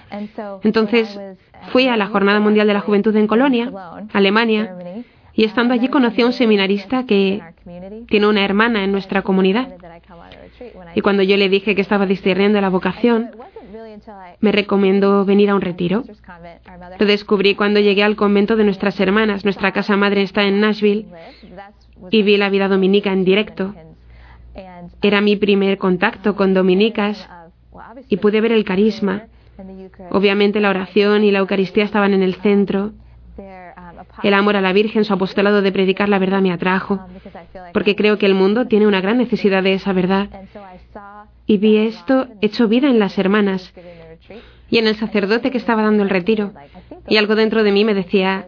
Entonces 0.63 1.19
Fui 1.69 1.87
a 1.87 1.97
la 1.97 2.07
Jornada 2.07 2.39
Mundial 2.39 2.67
de 2.67 2.73
la 2.73 2.81
Juventud 2.81 3.15
en 3.15 3.27
Colonia, 3.27 3.71
Alemania, 4.13 4.75
y 5.33 5.43
estando 5.43 5.73
allí 5.73 5.89
conocí 5.89 6.21
a 6.21 6.25
un 6.25 6.33
seminarista 6.33 7.05
que 7.05 7.41
tiene 8.07 8.27
una 8.27 8.43
hermana 8.43 8.83
en 8.83 8.91
nuestra 8.91 9.21
comunidad. 9.21 9.75
Y 10.95 11.01
cuando 11.01 11.23
yo 11.23 11.35
le 11.35 11.49
dije 11.49 11.75
que 11.75 11.81
estaba 11.81 12.05
discerniendo 12.05 12.61
la 12.61 12.69
vocación, 12.69 13.31
me 14.39 14.51
recomendó 14.51 15.25
venir 15.25 15.49
a 15.49 15.55
un 15.55 15.61
retiro. 15.61 16.03
Lo 16.99 17.05
descubrí 17.05 17.55
cuando 17.55 17.79
llegué 17.79 18.03
al 18.03 18.15
convento 18.15 18.55
de 18.55 18.63
nuestras 18.63 18.99
hermanas. 18.99 19.43
Nuestra 19.43 19.71
casa 19.71 19.97
madre 19.97 20.21
está 20.21 20.43
en 20.43 20.61
Nashville 20.61 21.07
y 22.11 22.23
vi 22.23 22.37
la 22.37 22.49
vida 22.49 22.67
dominica 22.67 23.11
en 23.11 23.25
directo. 23.25 23.73
Era 25.01 25.19
mi 25.19 25.35
primer 25.35 25.77
contacto 25.77 26.35
con 26.35 26.53
dominicas 26.53 27.27
y 28.07 28.17
pude 28.17 28.39
ver 28.39 28.53
el 28.53 28.63
carisma 28.63 29.23
Obviamente 30.11 30.59
la 30.59 30.69
oración 30.69 31.23
y 31.23 31.31
la 31.31 31.39
Eucaristía 31.39 31.83
estaban 31.83 32.13
en 32.13 32.23
el 32.23 32.35
centro. 32.35 32.91
El 34.23 34.33
amor 34.33 34.55
a 34.55 34.61
la 34.61 34.73
Virgen, 34.73 35.03
su 35.03 35.13
apostolado 35.13 35.61
de 35.61 35.71
predicar 35.71 36.09
la 36.09 36.19
verdad 36.19 36.41
me 36.41 36.51
atrajo, 36.51 37.05
porque 37.73 37.95
creo 37.95 38.17
que 38.17 38.25
el 38.25 38.33
mundo 38.33 38.67
tiene 38.67 38.87
una 38.87 39.01
gran 39.01 39.17
necesidad 39.17 39.63
de 39.63 39.73
esa 39.73 39.93
verdad. 39.93 40.29
Y 41.45 41.57
vi 41.57 41.77
esto 41.77 42.27
hecho 42.41 42.67
vida 42.67 42.89
en 42.89 42.99
las 42.99 43.17
hermanas 43.17 43.73
y 44.69 44.77
en 44.77 44.87
el 44.87 44.95
sacerdote 44.95 45.51
que 45.51 45.57
estaba 45.57 45.83
dando 45.83 46.03
el 46.03 46.09
retiro. 46.09 46.53
Y 47.07 47.17
algo 47.17 47.35
dentro 47.35 47.63
de 47.63 47.71
mí 47.71 47.83
me 47.83 47.93
decía, 47.93 48.47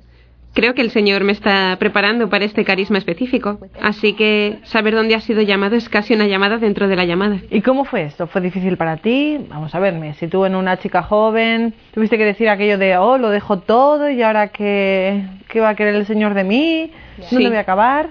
Creo 0.53 0.73
que 0.73 0.81
el 0.81 0.89
Señor 0.89 1.23
me 1.23 1.33
está 1.33 1.75
preparando 1.79 2.29
para 2.29 2.45
este 2.45 2.65
carisma 2.65 2.97
específico, 2.97 3.59
así 3.79 4.13
que 4.13 4.57
saber 4.63 4.95
dónde 4.95 5.13
has 5.13 5.23
sido 5.23 5.43
llamado 5.43 5.75
es 5.75 5.87
casi 5.87 6.15
una 6.15 6.25
llamada 6.25 6.57
dentro 6.57 6.87
de 6.87 6.95
la 6.95 7.05
llamada. 7.05 7.37
¿Y 7.51 7.61
cómo 7.61 7.85
fue 7.85 8.03
esto? 8.03 8.25
¿Fue 8.25 8.41
difícil 8.41 8.75
para 8.75 8.97
ti? 8.97 9.37
Vamos 9.49 9.75
a 9.75 9.79
verme, 9.79 10.15
si 10.15 10.27
tú 10.27 10.45
en 10.45 10.55
una 10.55 10.77
chica 10.77 11.03
joven 11.03 11.75
tuviste 11.93 12.17
que 12.17 12.25
decir 12.25 12.49
aquello 12.49 12.79
de, 12.79 12.97
oh, 12.97 13.19
lo 13.19 13.29
dejo 13.29 13.59
todo 13.59 14.09
y 14.09 14.23
ahora 14.23 14.47
qué, 14.47 15.25
qué 15.47 15.59
va 15.59 15.69
a 15.69 15.75
querer 15.75 15.93
el 15.93 16.07
Señor 16.07 16.33
de 16.33 16.43
mí, 16.43 16.91
¿dónde 17.29 17.49
voy 17.49 17.57
a 17.57 17.61
acabar? 17.61 18.09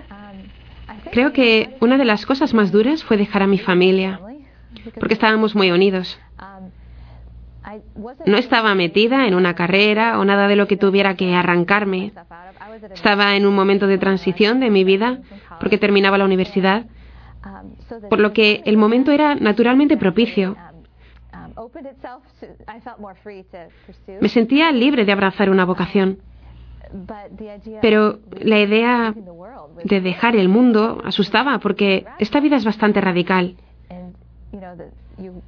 Creo 1.10 1.32
que 1.32 1.70
una 1.80 1.98
de 1.98 2.04
las 2.04 2.26
cosas 2.26 2.54
más 2.54 2.70
duras 2.70 3.02
fue 3.02 3.16
dejar 3.16 3.42
a 3.42 3.46
mi 3.46 3.58
familia, 3.58 4.20
porque 5.00 5.14
estábamos 5.14 5.54
muy 5.56 5.70
unidos. 5.70 6.18
No 8.26 8.36
estaba 8.36 8.74
metida 8.74 9.26
en 9.26 9.34
una 9.34 9.54
carrera 9.54 10.18
o 10.18 10.24
nada 10.24 10.48
de 10.48 10.56
lo 10.56 10.66
que 10.66 10.76
tuviera 10.76 11.14
que 11.14 11.34
arrancarme. 11.34 12.12
Estaba 12.92 13.36
en 13.36 13.46
un 13.46 13.54
momento 13.54 13.86
de 13.86 13.98
transición 13.98 14.60
de 14.60 14.70
mi 14.70 14.84
vida 14.84 15.20
porque 15.60 15.78
terminaba 15.78 16.18
la 16.18 16.24
universidad, 16.24 16.86
por 18.08 18.20
lo 18.20 18.32
que 18.32 18.62
el 18.64 18.76
momento 18.76 19.12
era 19.12 19.34
naturalmente 19.34 19.96
propicio. 19.96 20.56
Me 24.20 24.28
sentía 24.28 24.72
libre 24.72 25.04
de 25.04 25.12
abrazar 25.12 25.50
una 25.50 25.64
vocación. 25.64 26.18
Pero 27.82 28.20
la 28.40 28.60
idea 28.60 29.14
de 29.84 30.00
dejar 30.00 30.36
el 30.36 30.48
mundo 30.48 31.00
asustaba 31.04 31.58
porque 31.58 32.06
esta 32.18 32.40
vida 32.40 32.56
es 32.56 32.64
bastante 32.64 33.00
radical. 33.00 33.56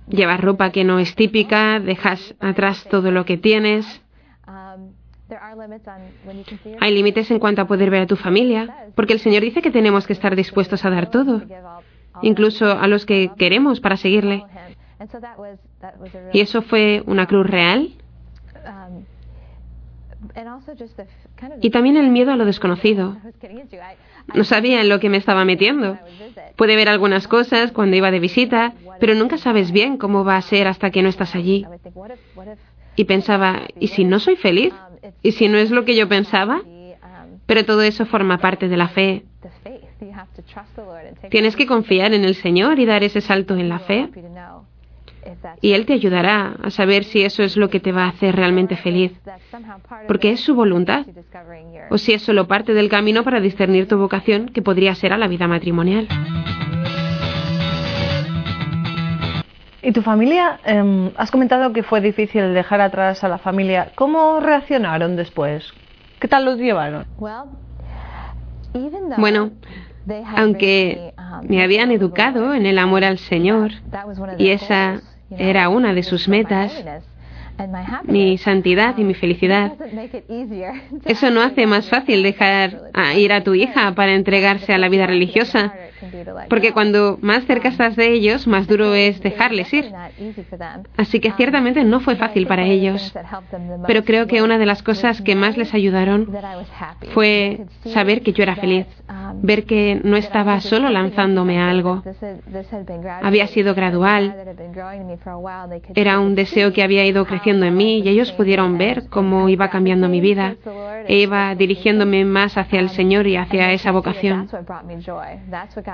Llevas 0.08 0.40
ropa 0.40 0.70
que 0.70 0.84
no 0.84 0.98
es 0.98 1.14
típica, 1.14 1.80
dejas 1.80 2.34
atrás 2.40 2.86
todo 2.90 3.10
lo 3.10 3.24
que 3.24 3.36
tienes. 3.36 4.02
Hay 6.80 6.94
límites 6.94 7.30
en 7.30 7.38
cuanto 7.38 7.62
a 7.62 7.66
poder 7.66 7.90
ver 7.90 8.02
a 8.02 8.06
tu 8.06 8.16
familia, 8.16 8.88
porque 8.94 9.12
el 9.12 9.20
Señor 9.20 9.42
dice 9.42 9.60
que 9.60 9.70
tenemos 9.70 10.06
que 10.06 10.14
estar 10.14 10.34
dispuestos 10.34 10.84
a 10.84 10.90
dar 10.90 11.10
todo, 11.10 11.42
incluso 12.22 12.70
a 12.70 12.86
los 12.88 13.04
que 13.04 13.30
queremos 13.36 13.80
para 13.80 13.96
seguirle. 13.96 14.44
¿Y 16.32 16.40
eso 16.40 16.62
fue 16.62 17.02
una 17.06 17.26
cruz 17.26 17.46
real? 17.46 17.92
Y 21.60 21.70
también 21.70 21.96
el 21.96 22.10
miedo 22.10 22.32
a 22.32 22.36
lo 22.36 22.44
desconocido. 22.44 23.16
No 24.34 24.44
sabía 24.44 24.82
en 24.82 24.90
lo 24.90 25.00
que 25.00 25.08
me 25.08 25.16
estaba 25.16 25.46
metiendo. 25.46 25.96
Puede 26.56 26.76
ver 26.76 26.90
algunas 26.90 27.26
cosas 27.26 27.72
cuando 27.72 27.96
iba 27.96 28.10
de 28.10 28.20
visita, 28.20 28.74
pero 29.00 29.14
nunca 29.14 29.38
sabes 29.38 29.72
bien 29.72 29.96
cómo 29.96 30.22
va 30.22 30.36
a 30.36 30.42
ser 30.42 30.68
hasta 30.68 30.90
que 30.90 31.02
no 31.02 31.08
estás 31.08 31.34
allí. 31.34 31.64
Y 32.94 33.04
pensaba, 33.04 33.62
¿y 33.80 33.88
si 33.88 34.04
no 34.04 34.18
soy 34.18 34.36
feliz? 34.36 34.74
¿Y 35.22 35.32
si 35.32 35.48
no 35.48 35.56
es 35.56 35.70
lo 35.70 35.86
que 35.86 35.96
yo 35.96 36.08
pensaba? 36.10 36.60
Pero 37.46 37.64
todo 37.64 37.80
eso 37.80 38.04
forma 38.04 38.36
parte 38.36 38.68
de 38.68 38.76
la 38.76 38.88
fe. 38.88 39.24
Tienes 41.30 41.56
que 41.56 41.66
confiar 41.66 42.12
en 42.12 42.24
el 42.24 42.34
Señor 42.34 42.78
y 42.78 42.84
dar 42.84 43.02
ese 43.02 43.22
salto 43.22 43.56
en 43.56 43.68
la 43.68 43.78
fe. 43.78 44.10
Y 45.60 45.72
Él 45.72 45.86
te 45.86 45.92
ayudará 45.92 46.54
a 46.62 46.70
saber 46.70 47.04
si 47.04 47.22
eso 47.22 47.42
es 47.42 47.56
lo 47.56 47.70
que 47.70 47.80
te 47.80 47.92
va 47.92 48.04
a 48.04 48.08
hacer 48.08 48.36
realmente 48.36 48.76
feliz, 48.76 49.12
porque 50.06 50.30
es 50.30 50.40
su 50.40 50.54
voluntad, 50.54 51.06
o 51.90 51.98
si 51.98 52.12
es 52.12 52.22
solo 52.22 52.46
parte 52.46 52.74
del 52.74 52.88
camino 52.88 53.24
para 53.24 53.40
discernir 53.40 53.88
tu 53.88 53.98
vocación 53.98 54.48
que 54.48 54.62
podría 54.62 54.94
ser 54.94 55.12
a 55.12 55.18
la 55.18 55.28
vida 55.28 55.48
matrimonial. 55.48 56.08
¿Y 59.82 59.92
tu 59.92 60.02
familia? 60.02 60.60
Em, 60.64 61.10
has 61.16 61.30
comentado 61.30 61.72
que 61.72 61.82
fue 61.82 62.00
difícil 62.00 62.52
dejar 62.52 62.80
atrás 62.80 63.24
a 63.24 63.28
la 63.28 63.38
familia. 63.38 63.92
¿Cómo 63.94 64.40
reaccionaron 64.40 65.16
después? 65.16 65.72
¿Qué 66.18 66.28
tal 66.28 66.44
los 66.44 66.58
llevaron? 66.58 67.06
Bueno, 69.16 69.52
aunque 70.36 71.14
me 71.42 71.62
habían 71.62 71.90
educado 71.90 72.54
en 72.54 72.66
el 72.66 72.78
amor 72.78 73.04
al 73.04 73.18
Señor, 73.18 73.72
y 74.38 74.50
esa 74.50 75.00
era 75.30 75.68
una 75.68 75.92
de 75.94 76.02
sus 76.02 76.28
metas, 76.28 76.72
mi 78.04 78.38
santidad 78.38 78.96
y 78.98 79.04
mi 79.04 79.14
felicidad. 79.14 79.72
Eso 81.04 81.30
no 81.30 81.42
hace 81.42 81.66
más 81.66 81.88
fácil 81.88 82.22
dejar 82.22 82.90
ir 83.16 83.32
a 83.32 83.42
tu 83.42 83.54
hija 83.54 83.94
para 83.94 84.14
entregarse 84.14 84.72
a 84.72 84.78
la 84.78 84.88
vida 84.88 85.06
religiosa, 85.06 85.74
porque 86.48 86.72
cuando 86.72 87.18
más 87.20 87.44
cerca 87.46 87.68
estás 87.68 87.96
de 87.96 88.12
ellos, 88.12 88.46
más 88.46 88.66
duro 88.66 88.94
es 88.94 89.20
dejarles 89.20 89.72
ir. 89.72 89.92
Así 90.96 91.20
que 91.20 91.32
ciertamente 91.32 91.84
no 91.84 92.00
fue 92.00 92.16
fácil 92.16 92.46
para 92.46 92.64
ellos, 92.64 93.12
pero 93.86 94.04
creo 94.04 94.26
que 94.26 94.42
una 94.42 94.58
de 94.58 94.66
las 94.66 94.82
cosas 94.82 95.20
que 95.22 95.34
más 95.34 95.56
les 95.56 95.74
ayudaron 95.74 96.28
fue 97.12 97.66
saber 97.84 98.22
que 98.22 98.32
yo 98.32 98.42
era 98.42 98.56
feliz, 98.56 98.86
ver 99.42 99.64
que 99.64 100.00
no 100.04 100.16
estaba 100.16 100.60
solo 100.60 100.90
lanzándome 100.90 101.58
a 101.58 101.70
algo. 101.70 102.02
Había 103.22 103.46
sido 103.48 103.74
gradual, 103.74 104.34
era 105.94 106.20
un 106.20 106.34
deseo 106.34 106.72
que 106.72 106.82
había 106.82 107.04
ido 107.04 107.24
creciendo 107.24 107.47
en 107.50 107.76
mí 107.76 108.00
y 108.00 108.08
ellos 108.08 108.32
pudieron 108.32 108.78
ver 108.78 109.08
cómo 109.08 109.48
iba 109.48 109.68
cambiando 109.70 110.08
mi 110.08 110.20
vida 110.20 110.56
e 111.06 111.18
iba 111.20 111.54
dirigiéndome 111.54 112.24
más 112.24 112.56
hacia 112.58 112.80
el 112.80 112.90
Señor 112.90 113.26
y 113.26 113.36
hacia 113.36 113.72
esa 113.72 113.92
vocación. 113.92 114.48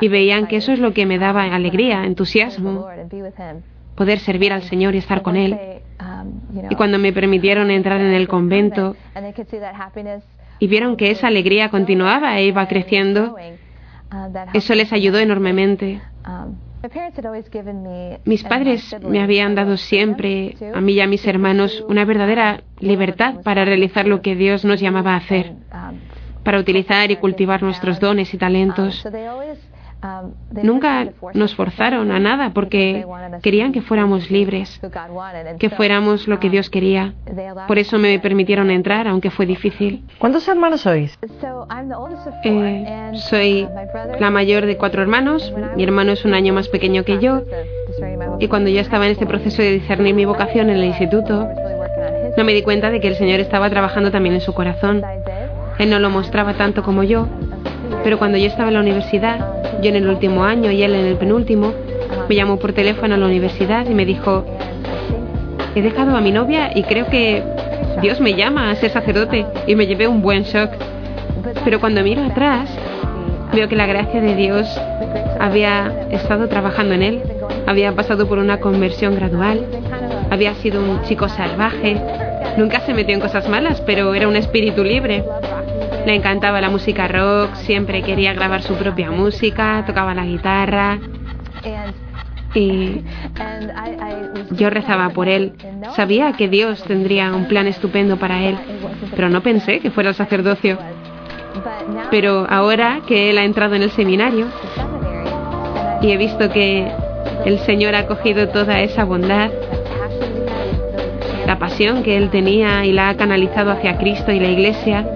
Y 0.00 0.08
veían 0.08 0.46
que 0.46 0.56
eso 0.56 0.72
es 0.72 0.78
lo 0.78 0.92
que 0.92 1.06
me 1.06 1.18
daba 1.18 1.44
alegría, 1.44 2.04
entusiasmo, 2.04 2.88
poder 3.94 4.18
servir 4.18 4.52
al 4.52 4.62
Señor 4.62 4.94
y 4.94 4.98
estar 4.98 5.22
con 5.22 5.36
Él. 5.36 5.58
Y 6.70 6.74
cuando 6.74 6.98
me 6.98 7.12
permitieron 7.12 7.70
entrar 7.70 8.00
en 8.00 8.12
el 8.12 8.28
convento 8.28 8.96
y 10.58 10.66
vieron 10.66 10.96
que 10.96 11.10
esa 11.10 11.28
alegría 11.28 11.68
continuaba 11.68 12.38
e 12.38 12.46
iba 12.46 12.66
creciendo, 12.66 13.36
eso 14.52 14.74
les 14.74 14.92
ayudó 14.92 15.18
enormemente. 15.18 16.00
Mis 18.24 18.44
padres 18.44 18.96
me 19.00 19.22
habían 19.22 19.54
dado 19.54 19.76
siempre, 19.76 20.54
a 20.74 20.80
mí 20.80 20.92
y 20.92 21.00
a 21.00 21.06
mis 21.06 21.26
hermanos, 21.26 21.84
una 21.88 22.04
verdadera 22.04 22.62
libertad 22.78 23.42
para 23.42 23.64
realizar 23.64 24.06
lo 24.06 24.20
que 24.20 24.36
Dios 24.36 24.64
nos 24.64 24.80
llamaba 24.80 25.14
a 25.14 25.16
hacer, 25.16 25.50
um, 25.50 25.98
para 26.42 26.58
utilizar 26.58 27.10
y 27.10 27.16
cultivar 27.16 27.62
nuestros 27.62 28.00
dones 28.00 28.34
y 28.34 28.38
talentos. 28.38 29.02
Nunca 30.62 31.08
nos 31.32 31.54
forzaron 31.54 32.10
a 32.10 32.18
nada 32.18 32.50
porque 32.52 33.06
querían 33.42 33.72
que 33.72 33.80
fuéramos 33.80 34.30
libres, 34.30 34.80
que 35.58 35.70
fuéramos 35.70 36.28
lo 36.28 36.38
que 36.40 36.50
Dios 36.50 36.68
quería. 36.68 37.14
Por 37.66 37.78
eso 37.78 37.98
me 37.98 38.18
permitieron 38.18 38.70
entrar, 38.70 39.08
aunque 39.08 39.30
fue 39.30 39.46
difícil. 39.46 40.04
¿Cuántos 40.18 40.46
hermanos 40.48 40.82
sois? 40.82 41.18
Eh, 42.44 43.10
soy 43.14 43.68
la 44.20 44.30
mayor 44.30 44.66
de 44.66 44.76
cuatro 44.76 45.02
hermanos. 45.02 45.52
Mi 45.76 45.84
hermano 45.84 46.12
es 46.12 46.24
un 46.24 46.34
año 46.34 46.52
más 46.52 46.68
pequeño 46.68 47.04
que 47.04 47.18
yo. 47.18 47.42
Y 48.38 48.48
cuando 48.48 48.70
yo 48.70 48.80
estaba 48.80 49.06
en 49.06 49.12
este 49.12 49.26
proceso 49.26 49.62
de 49.62 49.72
discernir 49.72 50.14
mi 50.14 50.24
vocación 50.24 50.68
en 50.70 50.76
el 50.76 50.84
instituto, 50.84 51.48
no 52.36 52.44
me 52.44 52.52
di 52.52 52.62
cuenta 52.62 52.90
de 52.90 53.00
que 53.00 53.08
el 53.08 53.16
Señor 53.16 53.40
estaba 53.40 53.70
trabajando 53.70 54.10
también 54.10 54.34
en 54.34 54.40
su 54.40 54.52
corazón. 54.52 55.02
Él 55.78 55.90
no 55.90 55.98
lo 55.98 56.10
mostraba 56.10 56.54
tanto 56.54 56.82
como 56.82 57.02
yo, 57.02 57.26
pero 58.02 58.18
cuando 58.18 58.38
yo 58.38 58.46
estaba 58.46 58.68
en 58.68 58.74
la 58.74 58.80
universidad, 58.80 59.53
yo 59.82 59.90
en 59.90 59.96
el 59.96 60.08
último 60.08 60.44
año 60.44 60.70
y 60.70 60.82
él 60.82 60.94
en 60.94 61.06
el 61.06 61.16
penúltimo, 61.16 61.72
me 62.28 62.34
llamó 62.34 62.58
por 62.58 62.72
teléfono 62.72 63.14
a 63.14 63.18
la 63.18 63.26
universidad 63.26 63.86
y 63.88 63.94
me 63.94 64.04
dijo, 64.04 64.44
he 65.74 65.82
dejado 65.82 66.16
a 66.16 66.20
mi 66.20 66.30
novia 66.30 66.70
y 66.74 66.82
creo 66.84 67.06
que 67.06 67.42
Dios 68.00 68.20
me 68.20 68.34
llama 68.34 68.70
a 68.70 68.74
ser 68.76 68.90
sacerdote 68.90 69.46
y 69.66 69.74
me 69.74 69.86
llevé 69.86 70.08
un 70.08 70.22
buen 70.22 70.42
shock. 70.44 70.70
Pero 71.64 71.80
cuando 71.80 72.02
miro 72.02 72.22
atrás, 72.22 72.70
veo 73.52 73.68
que 73.68 73.76
la 73.76 73.86
gracia 73.86 74.20
de 74.20 74.34
Dios 74.34 74.68
había 75.40 76.06
estado 76.10 76.48
trabajando 76.48 76.94
en 76.94 77.02
él, 77.02 77.22
había 77.66 77.92
pasado 77.92 78.26
por 78.26 78.38
una 78.38 78.60
conversión 78.60 79.14
gradual, 79.14 79.64
había 80.30 80.54
sido 80.54 80.80
un 80.82 81.02
chico 81.02 81.28
salvaje, 81.28 81.96
nunca 82.56 82.80
se 82.80 82.94
metió 82.94 83.14
en 83.14 83.20
cosas 83.20 83.48
malas, 83.48 83.80
pero 83.82 84.14
era 84.14 84.28
un 84.28 84.36
espíritu 84.36 84.82
libre. 84.82 85.24
Le 86.06 86.14
encantaba 86.14 86.60
la 86.60 86.68
música 86.68 87.08
rock, 87.08 87.54
siempre 87.54 88.02
quería 88.02 88.34
grabar 88.34 88.62
su 88.62 88.74
propia 88.74 89.10
música, 89.10 89.84
tocaba 89.86 90.14
la 90.14 90.24
guitarra. 90.24 90.98
Y 92.54 93.02
yo 94.50 94.70
rezaba 94.70 95.10
por 95.10 95.28
él. 95.28 95.54
Sabía 95.96 96.32
que 96.32 96.48
Dios 96.48 96.82
tendría 96.84 97.32
un 97.32 97.46
plan 97.48 97.66
estupendo 97.66 98.18
para 98.18 98.42
él, 98.42 98.56
pero 99.16 99.28
no 99.28 99.42
pensé 99.42 99.80
que 99.80 99.90
fuera 99.90 100.10
el 100.10 100.14
sacerdocio. 100.14 100.78
Pero 102.10 102.46
ahora 102.48 103.00
que 103.06 103.30
él 103.30 103.38
ha 103.38 103.44
entrado 103.44 103.74
en 103.74 103.82
el 103.82 103.90
seminario 103.90 104.46
y 106.02 106.10
he 106.10 106.16
visto 106.16 106.50
que 106.50 106.92
el 107.44 107.58
Señor 107.60 107.94
ha 107.94 108.06
cogido 108.06 108.48
toda 108.48 108.80
esa 108.80 109.04
bondad, 109.04 109.50
la 111.46 111.58
pasión 111.58 112.02
que 112.02 112.16
él 112.16 112.30
tenía 112.30 112.84
y 112.84 112.92
la 112.92 113.08
ha 113.08 113.16
canalizado 113.16 113.70
hacia 113.70 113.98
Cristo 113.98 114.32
y 114.32 114.40
la 114.40 114.48
Iglesia, 114.48 115.06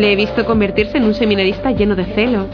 le 0.00 0.12
he 0.12 0.16
visto 0.16 0.46
convertirse 0.46 0.96
en 0.96 1.04
un 1.04 1.14
seminarista 1.14 1.72
lleno 1.72 1.94
de 1.94 2.06
celo. 2.06 2.46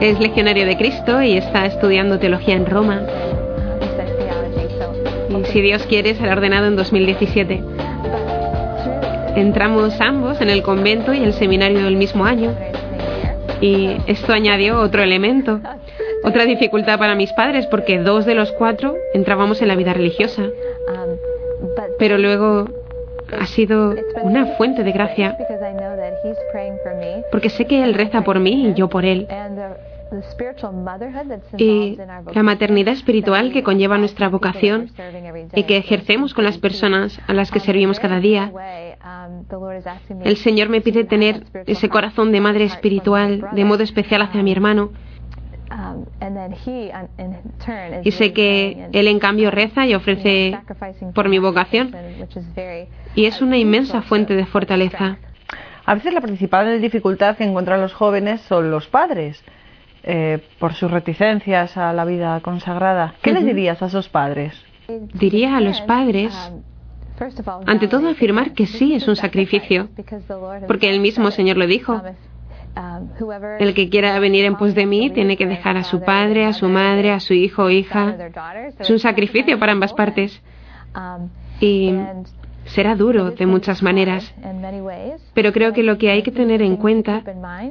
Es 0.00 0.20
legionario 0.20 0.64
de 0.64 0.76
Cristo 0.76 1.20
y 1.22 1.36
está 1.36 1.66
estudiando 1.66 2.20
teología 2.20 2.54
en 2.54 2.66
Roma. 2.66 3.02
Y 5.28 5.44
si 5.46 5.60
Dios 5.60 5.84
quiere, 5.86 6.14
será 6.14 6.34
ordenado 6.34 6.66
en 6.66 6.76
2017. 6.76 7.62
Entramos 9.34 10.00
ambos 10.00 10.40
en 10.40 10.50
el 10.50 10.62
convento 10.62 11.12
y 11.12 11.24
el 11.24 11.32
seminario 11.32 11.88
el 11.88 11.96
mismo 11.96 12.24
año. 12.24 12.54
Y 13.60 13.96
esto 14.06 14.32
añadió 14.32 14.80
otro 14.80 15.02
elemento, 15.02 15.60
otra 16.22 16.44
dificultad 16.44 16.98
para 16.98 17.16
mis 17.16 17.32
padres, 17.32 17.66
porque 17.66 17.98
dos 17.98 18.24
de 18.24 18.34
los 18.34 18.52
cuatro 18.52 18.94
entrábamos 19.14 19.60
en 19.62 19.68
la 19.68 19.74
vida 19.74 19.94
religiosa. 19.94 20.44
Pero 21.98 22.18
luego 22.18 22.68
ha 23.32 23.46
sido 23.46 23.94
una 24.22 24.46
fuente 24.56 24.84
de 24.84 24.92
gracia 24.92 25.36
porque 27.30 27.50
sé 27.50 27.66
que 27.66 27.82
Él 27.82 27.94
reza 27.94 28.22
por 28.22 28.40
mí 28.40 28.68
y 28.68 28.74
yo 28.74 28.88
por 28.88 29.04
Él. 29.04 29.26
Y 31.58 31.98
la 32.32 32.42
maternidad 32.42 32.94
espiritual 32.94 33.52
que 33.52 33.64
conlleva 33.64 33.98
nuestra 33.98 34.28
vocación 34.28 34.90
y 35.54 35.64
que 35.64 35.76
ejercemos 35.76 36.32
con 36.32 36.44
las 36.44 36.58
personas 36.58 37.20
a 37.26 37.32
las 37.32 37.50
que 37.50 37.58
servimos 37.58 37.98
cada 37.98 38.20
día. 38.20 38.52
El 40.22 40.36
Señor 40.36 40.68
me 40.68 40.80
pide 40.80 41.04
tener 41.04 41.44
ese 41.66 41.88
corazón 41.88 42.30
de 42.30 42.40
madre 42.40 42.64
espiritual 42.64 43.48
de 43.52 43.64
modo 43.64 43.82
especial 43.82 44.22
hacia 44.22 44.42
mi 44.42 44.52
hermano 44.52 44.90
y 48.02 48.10
sé 48.12 48.32
que 48.32 48.88
Él 48.92 49.08
en 49.08 49.18
cambio 49.18 49.50
reza 49.50 49.86
y 49.86 49.94
ofrece 49.94 50.58
por 51.14 51.28
mi 51.28 51.38
vocación. 51.38 51.94
Y 53.14 53.24
es 53.24 53.40
una 53.42 53.56
inmensa 53.56 54.02
fuente 54.02 54.34
de 54.34 54.46
fortaleza. 54.46 55.18
A 55.84 55.94
veces 55.94 56.12
la 56.12 56.20
principal 56.20 56.80
dificultad 56.80 57.36
que 57.36 57.44
encuentran 57.44 57.80
los 57.80 57.94
jóvenes 57.94 58.40
son 58.42 58.70
los 58.70 58.88
padres, 58.88 59.42
eh, 60.02 60.40
por 60.58 60.74
sus 60.74 60.90
reticencias 60.90 61.76
a 61.76 61.92
la 61.92 62.04
vida 62.04 62.40
consagrada. 62.40 63.14
¿Qué 63.22 63.32
les 63.32 63.44
dirías 63.44 63.80
a 63.82 63.86
esos 63.86 64.08
padres? 64.08 64.52
Diría 65.14 65.56
a 65.56 65.60
los 65.60 65.80
padres, 65.82 66.32
ante 67.66 67.88
todo, 67.88 68.08
afirmar 68.08 68.52
que 68.52 68.66
sí 68.66 68.94
es 68.94 69.08
un 69.08 69.16
sacrificio, 69.16 69.88
porque 70.66 70.90
el 70.90 71.00
mismo 71.00 71.30
Señor 71.30 71.56
lo 71.56 71.66
dijo. 71.66 72.02
El 73.58 73.74
que 73.74 73.88
quiera 73.88 74.18
venir 74.18 74.44
en 74.44 74.56
pos 74.56 74.74
de 74.74 74.86
mí 74.86 75.10
tiene 75.10 75.36
que 75.36 75.46
dejar 75.46 75.76
a 75.76 75.84
su 75.84 76.02
padre, 76.02 76.44
a 76.44 76.52
su 76.52 76.68
madre, 76.68 77.10
a 77.10 77.20
su 77.20 77.32
hijo 77.32 77.64
o 77.64 77.70
hija. 77.70 78.14
Es 78.78 78.90
un 78.90 78.98
sacrificio 78.98 79.58
para 79.58 79.72
ambas 79.72 79.94
partes. 79.94 80.42
Y 81.60 81.94
será 82.66 82.94
duro 82.94 83.30
de 83.30 83.46
muchas 83.46 83.82
maneras. 83.82 84.34
Pero 85.34 85.52
creo 85.52 85.72
que 85.72 85.82
lo 85.82 85.96
que 85.96 86.10
hay 86.10 86.22
que 86.22 86.32
tener 86.32 86.60
en 86.62 86.76
cuenta 86.76 87.22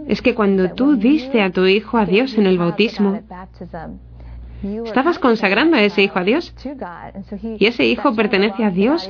es 0.07 0.21
que 0.21 0.33
cuando 0.33 0.71
tú 0.71 0.95
diste 0.95 1.41
a 1.41 1.51
tu 1.51 1.65
hijo 1.65 1.97
a 1.97 2.05
Dios 2.05 2.37
en 2.37 2.47
el 2.47 2.57
bautismo, 2.57 3.19
estabas 4.85 5.19
consagrando 5.19 5.77
a 5.77 5.83
ese 5.83 6.01
hijo 6.01 6.17
a 6.17 6.23
Dios. 6.23 6.53
Y 7.59 7.65
ese 7.67 7.85
hijo 7.85 8.15
pertenece 8.15 8.63
a 8.63 8.71
Dios 8.71 9.07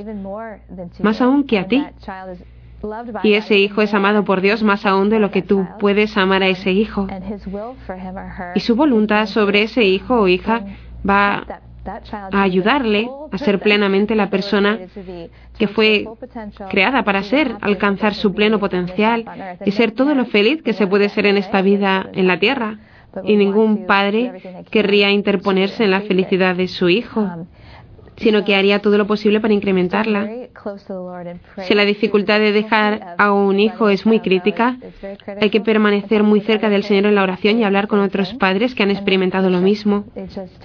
más 0.99 1.21
aún 1.21 1.45
que 1.45 1.59
a 1.59 1.67
ti. 1.67 1.85
Y 3.23 3.33
ese 3.33 3.57
hijo 3.57 3.81
es 3.81 3.93
amado 3.93 4.23
por 4.23 4.41
Dios 4.41 4.63
más 4.63 4.85
aún 4.85 5.09
de 5.09 5.19
lo 5.19 5.31
que 5.31 5.41
tú 5.41 5.67
puedes 5.79 6.15
amar 6.17 6.43
a 6.43 6.47
ese 6.47 6.71
hijo. 6.71 7.07
Y 8.55 8.59
su 8.59 8.75
voluntad 8.75 9.25
sobre 9.27 9.63
ese 9.63 9.83
hijo 9.83 10.21
o 10.21 10.27
hija 10.27 10.61
va 11.07 11.43
a 12.31 12.41
ayudarle 12.41 13.07
a 13.31 13.37
ser 13.37 13.59
plenamente 13.59 14.15
la 14.15 14.29
persona 14.29 14.79
que 15.57 15.67
fue 15.67 16.05
creada 16.69 17.03
para 17.03 17.23
ser, 17.23 17.55
alcanzar 17.61 18.15
su 18.15 18.33
pleno 18.33 18.59
potencial 18.59 19.25
y 19.63 19.71
ser 19.71 19.91
todo 19.91 20.15
lo 20.15 20.25
feliz 20.25 20.61
que 20.63 20.73
se 20.73 20.87
puede 20.87 21.09
ser 21.09 21.27
en 21.27 21.37
esta 21.37 21.61
vida 21.61 22.09
en 22.13 22.27
la 22.27 22.39
tierra. 22.39 22.79
Y 23.23 23.37
ningún 23.37 23.85
padre 23.85 24.65
querría 24.71 25.09
interponerse 25.09 25.85
en 25.85 25.91
la 25.91 26.01
felicidad 26.01 26.55
de 26.55 26.67
su 26.67 26.89
hijo 26.89 27.47
sino 28.17 28.45
que 28.45 28.55
haría 28.55 28.79
todo 28.79 28.97
lo 28.97 29.07
posible 29.07 29.39
para 29.39 29.53
incrementarla. 29.53 30.29
Si 31.67 31.73
la 31.73 31.85
dificultad 31.85 32.39
de 32.39 32.51
dejar 32.51 33.15
a 33.17 33.33
un 33.33 33.59
hijo 33.59 33.89
es 33.89 34.05
muy 34.05 34.19
crítica, 34.19 34.77
hay 35.41 35.49
que 35.49 35.61
permanecer 35.61 36.23
muy 36.23 36.41
cerca 36.41 36.69
del 36.69 36.83
Señor 36.83 37.05
en 37.05 37.15
la 37.15 37.23
oración 37.23 37.59
y 37.59 37.63
hablar 37.63 37.87
con 37.87 37.99
otros 37.99 38.33
padres 38.35 38.73
que 38.73 38.83
han 38.83 38.91
experimentado 38.91 39.49
lo 39.49 39.59
mismo. 39.59 40.05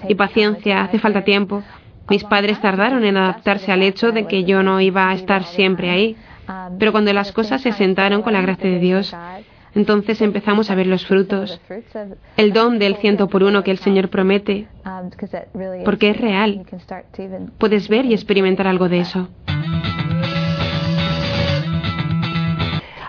Y 0.07 0.15
paciencia, 0.15 0.81
hace 0.81 0.99
falta 0.99 1.23
tiempo. 1.23 1.63
Mis 2.09 2.23
padres 2.23 2.59
tardaron 2.59 3.05
en 3.05 3.17
adaptarse 3.17 3.71
al 3.71 3.83
hecho 3.83 4.11
de 4.11 4.25
que 4.27 4.43
yo 4.43 4.63
no 4.63 4.81
iba 4.81 5.09
a 5.09 5.13
estar 5.13 5.43
siempre 5.43 5.89
ahí. 5.89 6.15
Pero 6.79 6.91
cuando 6.91 7.13
las 7.13 7.31
cosas 7.31 7.61
se 7.61 7.71
sentaron 7.71 8.21
con 8.21 8.33
la 8.33 8.41
gracia 8.41 8.69
de 8.69 8.79
Dios, 8.79 9.15
entonces 9.73 10.21
empezamos 10.21 10.69
a 10.69 10.75
ver 10.75 10.87
los 10.87 11.05
frutos, 11.05 11.59
el 12.37 12.53
don 12.53 12.79
del 12.79 12.97
ciento 12.97 13.27
por 13.27 13.43
uno 13.43 13.63
que 13.63 13.71
el 13.71 13.77
Señor 13.77 14.09
promete, 14.09 14.67
porque 15.85 16.09
es 16.09 16.17
real. 16.17 16.65
Puedes 17.57 17.87
ver 17.87 18.05
y 18.05 18.13
experimentar 18.13 18.67
algo 18.67 18.89
de 18.89 18.99
eso. 18.99 19.29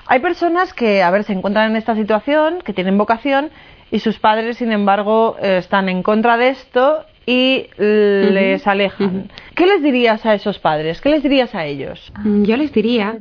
Hay 0.06 0.20
personas 0.20 0.74
que, 0.74 1.02
a 1.02 1.10
ver, 1.10 1.24
se 1.24 1.32
encuentran 1.32 1.70
en 1.70 1.76
esta 1.76 1.94
situación, 1.94 2.58
que 2.62 2.74
tienen 2.74 2.98
vocación, 2.98 3.50
y 3.90 4.00
sus 4.00 4.18
padres, 4.18 4.58
sin 4.58 4.70
embargo, 4.70 5.36
están 5.38 5.88
en 5.88 6.02
contra 6.02 6.36
de 6.36 6.50
esto 6.50 7.04
y 7.24 7.66
les 7.78 8.66
alejan. 8.66 9.30
¿Qué 9.54 9.66
les 9.66 9.82
dirías 9.82 10.26
a 10.26 10.34
esos 10.34 10.58
padres? 10.58 11.00
¿Qué 11.00 11.08
les 11.08 11.22
dirías 11.22 11.54
a 11.54 11.64
ellos? 11.64 12.12
Yo 12.24 12.56
les 12.56 12.72
diría, 12.72 13.18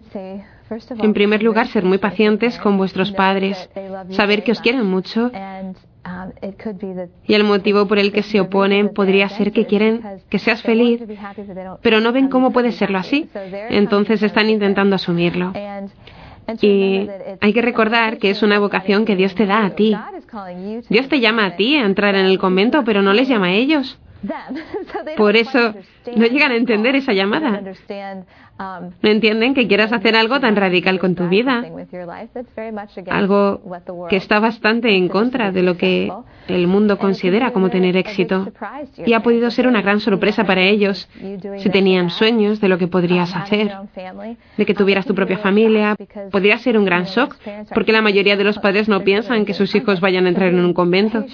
en 1.00 1.14
primer 1.14 1.44
lugar, 1.44 1.68
ser 1.68 1.84
muy 1.84 1.98
pacientes 1.98 2.58
con 2.58 2.78
vuestros 2.78 3.12
padres, 3.12 3.70
saber 4.10 4.44
que 4.44 4.52
os 4.52 4.62
quieren 4.62 4.86
mucho 4.86 5.32
y 7.28 7.34
el 7.34 7.44
motivo 7.44 7.88
por 7.88 8.00
el 8.00 8.12
que 8.12 8.24
se 8.24 8.40
oponen 8.40 8.90
podría 8.90 9.30
ser 9.30 9.52
que 9.52 9.66
quieren 9.66 10.02
que 10.30 10.40
seas 10.40 10.62
feliz, 10.62 11.02
pero 11.82 12.00
no 12.00 12.12
ven 12.12 12.30
cómo 12.30 12.52
puede 12.52 12.72
serlo 12.72 12.98
así, 12.98 13.30
entonces 13.70 14.24
están 14.24 14.50
intentando 14.50 14.96
asumirlo. 14.96 15.54
Y 16.62 17.08
hay 17.40 17.54
que 17.54 17.62
recordar 17.62 18.18
que 18.18 18.32
es 18.32 18.42
una 18.42 18.60
vocación 18.60 19.06
que 19.06 19.16
Dios 19.16 19.36
te 19.36 19.46
da 19.46 19.64
a 19.64 19.70
ti. 19.72 19.96
Dios 20.90 21.08
te 21.08 21.20
llama 21.20 21.46
a 21.46 21.56
ti 21.56 21.76
a 21.76 21.86
entrar 21.86 22.16
en 22.16 22.26
el 22.26 22.40
convento, 22.40 22.84
pero 22.84 23.02
no 23.02 23.14
les 23.14 23.28
llama 23.28 23.48
a 23.48 23.54
ellos. 23.54 24.00
Por 25.18 25.36
eso 25.36 25.74
no 26.16 26.26
llegan 26.26 26.52
a 26.52 26.56
entender 26.56 26.96
esa 26.96 27.14
llamada. 27.14 27.62
Um, 28.62 28.92
no 29.02 29.10
entienden 29.10 29.56
que 29.56 29.68
quieras 29.68 29.92
hacer 29.92 30.16
algo 30.16 30.40
tan 30.40 30.56
radical 30.56 31.00
con 31.00 31.16
tu 31.16 31.28
vida, 31.30 31.64
algo 33.10 33.60
que 34.08 34.16
está 34.18 34.40
bastante 34.40 34.96
en 34.96 35.08
contra 35.08 35.52
de 35.52 35.64
lo 35.64 35.78
que 35.78 36.12
el 36.48 36.68
mundo 36.68 37.00
considera 37.00 37.54
como 37.54 37.70
tener 37.70 37.98
éxito. 37.98 38.52
Y 39.04 39.14
ha 39.14 39.22
podido 39.22 39.50
ser 39.50 39.68
una 39.68 39.82
gran 39.82 40.00
sorpresa 40.00 40.44
para 40.44 40.62
ellos 40.62 41.10
si 41.58 41.70
tenían 41.72 42.12
sueños 42.12 42.62
de 42.62 42.68
lo 42.68 42.78
que 42.78 42.88
podrías 42.88 43.34
um, 43.34 43.42
hacer, 43.42 43.72
de 44.58 44.66
que 44.66 44.76
tuvieras 44.76 45.08
tu 45.08 45.16
propia 45.16 45.40
familia. 45.40 45.96
Podría 46.30 46.60
ser 46.60 46.78
un 46.78 46.86
gran 46.86 47.06
shock, 47.06 47.38
porque 47.74 47.92
la 47.92 48.04
mayoría 48.04 48.36
de 48.36 48.44
los 48.44 48.60
padres 48.60 48.88
no 48.88 49.02
piensan 49.02 49.46
que 49.46 49.56
sus 49.56 49.74
hijos 49.74 50.02
vayan 50.02 50.28
a 50.28 50.30
entrar 50.30 50.50
en 50.50 50.60
un 50.60 50.74
convento. 50.74 51.26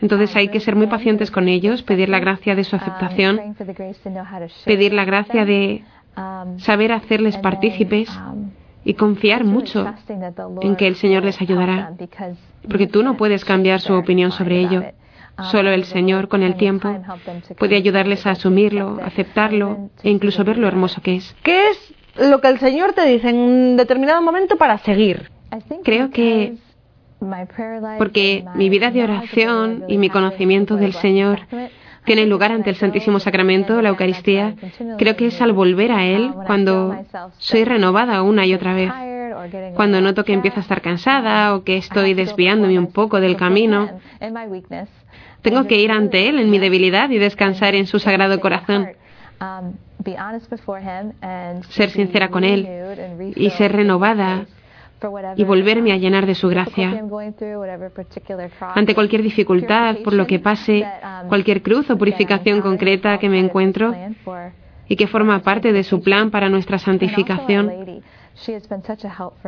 Entonces 0.00 0.34
hay 0.34 0.48
que 0.48 0.60
ser 0.60 0.76
muy 0.76 0.86
pacientes 0.86 1.30
con 1.30 1.48
ellos, 1.48 1.82
pedir 1.82 1.97
la 2.06 2.20
gracia 2.20 2.54
de 2.54 2.64
su 2.64 2.76
um, 2.76 2.82
aceptación, 2.82 3.56
pedir 4.64 4.92
la 4.92 5.04
gracia 5.04 5.44
de 5.44 5.82
Um, 6.18 6.58
saber 6.58 6.90
hacerles 6.90 7.36
partícipes 7.36 8.08
um, 8.08 8.50
y 8.84 8.94
confiar 8.94 9.44
mucho 9.44 9.86
en 10.62 10.74
que 10.74 10.88
el 10.88 10.96
Señor 10.96 11.24
les 11.24 11.40
ayudará, 11.40 11.92
porque 12.68 12.88
tú 12.88 13.04
no 13.04 13.16
puedes 13.16 13.44
cambiar 13.44 13.80
su 13.80 13.94
opinión 13.94 14.32
sobre 14.32 14.58
ello. 14.58 14.82
Solo 15.52 15.70
el 15.70 15.84
Señor, 15.84 16.26
con 16.26 16.42
el 16.42 16.56
tiempo, 16.56 16.88
puede 17.56 17.76
ayudarles 17.76 18.26
a 18.26 18.32
asumirlo, 18.32 18.98
aceptarlo 19.00 19.90
e 20.02 20.10
incluso 20.10 20.42
ver 20.42 20.58
lo 20.58 20.66
hermoso 20.66 21.00
que 21.00 21.14
es. 21.16 21.36
¿Qué 21.44 21.68
es 21.68 21.94
lo 22.28 22.40
que 22.40 22.48
el 22.48 22.58
Señor 22.58 22.94
te 22.94 23.06
dice 23.06 23.28
en 23.30 23.36
un 23.36 23.76
determinado 23.76 24.20
momento 24.20 24.56
para 24.56 24.78
seguir? 24.78 25.30
Creo 25.84 26.10
que 26.10 26.56
porque 27.98 28.44
mi 28.56 28.68
vida 28.68 28.90
de 28.90 29.04
oración 29.04 29.84
y 29.86 29.98
mi 29.98 30.10
conocimiento 30.10 30.74
del 30.76 30.94
Señor 30.94 31.40
tiene 32.08 32.24
lugar 32.24 32.52
ante 32.52 32.70
el 32.70 32.76
Santísimo 32.76 33.20
Sacramento, 33.20 33.82
la 33.82 33.90
Eucaristía, 33.90 34.54
creo 34.96 35.14
que 35.14 35.26
es 35.26 35.42
al 35.42 35.52
volver 35.52 35.92
a 35.92 36.06
Él 36.06 36.32
cuando 36.46 36.96
soy 37.36 37.64
renovada 37.64 38.22
una 38.22 38.46
y 38.46 38.54
otra 38.54 38.72
vez. 38.72 38.90
Cuando 39.74 40.00
noto 40.00 40.24
que 40.24 40.32
empiezo 40.32 40.56
a 40.56 40.62
estar 40.62 40.80
cansada 40.80 41.54
o 41.54 41.64
que 41.64 41.76
estoy 41.76 42.14
desviándome 42.14 42.78
un 42.78 42.92
poco 42.92 43.20
del 43.20 43.36
camino, 43.36 44.00
tengo 45.42 45.66
que 45.66 45.76
ir 45.76 45.92
ante 45.92 46.30
Él 46.30 46.38
en 46.38 46.50
mi 46.50 46.58
debilidad 46.58 47.10
y 47.10 47.18
descansar 47.18 47.74
en 47.74 47.86
su 47.86 47.98
sagrado 47.98 48.40
corazón. 48.40 48.88
Ser 51.68 51.90
sincera 51.90 52.30
con 52.30 52.42
Él 52.42 52.66
y 53.36 53.50
ser 53.50 53.72
renovada 53.72 54.46
y 55.36 55.44
volverme 55.44 55.92
a 55.92 55.96
llenar 55.96 56.26
de 56.26 56.34
su 56.34 56.48
gracia. 56.48 57.04
Ante 58.74 58.94
cualquier 58.94 59.22
dificultad, 59.22 59.96
por 60.02 60.12
lo 60.12 60.26
que 60.26 60.38
pase, 60.38 60.84
um, 60.84 61.28
cualquier 61.28 61.62
cruz 61.62 61.88
o 61.90 61.96
purificación 61.96 62.60
concreta 62.60 63.18
que 63.18 63.28
me 63.28 63.38
encuentro 63.38 63.94
y 64.88 64.96
que 64.96 65.06
forma 65.06 65.40
parte 65.40 65.72
de 65.72 65.84
su 65.84 66.00
plan 66.02 66.30
para 66.30 66.48
nuestra 66.48 66.78
santificación. 66.78 68.02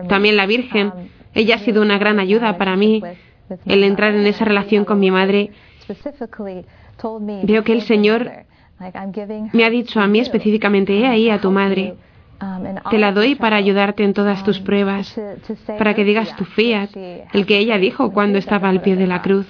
También 0.08 0.36
la 0.36 0.46
Virgen, 0.46 0.86
um, 0.88 1.08
ella 1.34 1.56
ha 1.56 1.58
sido 1.58 1.82
una 1.82 1.98
gran 1.98 2.20
ayuda 2.20 2.56
para 2.56 2.76
mí. 2.76 3.02
El 3.66 3.82
entrar 3.82 4.14
en 4.14 4.26
esa 4.26 4.44
relación 4.44 4.84
con 4.84 5.00
mi 5.00 5.10
madre, 5.10 5.50
veo 7.42 7.64
que 7.64 7.72
el 7.72 7.82
Señor 7.82 8.30
me 9.52 9.64
ha 9.64 9.70
dicho 9.70 10.00
a 10.00 10.06
mí 10.06 10.20
específicamente, 10.20 10.96
he 10.96 11.06
ahí 11.06 11.30
a 11.30 11.40
tu 11.40 11.50
madre. 11.50 11.96
Te 12.90 12.98
la 12.98 13.12
doy 13.12 13.34
para 13.34 13.56
ayudarte 13.56 14.02
en 14.02 14.14
todas 14.14 14.42
tus 14.44 14.60
pruebas, 14.60 15.18
para 15.78 15.94
que 15.94 16.04
digas 16.04 16.34
tu 16.36 16.44
fiat, 16.44 16.90
el 17.32 17.46
que 17.46 17.58
ella 17.58 17.78
dijo 17.78 18.12
cuando 18.12 18.38
estaba 18.38 18.68
al 18.68 18.80
pie 18.80 18.96
de 18.96 19.06
la 19.06 19.20
cruz. 19.20 19.46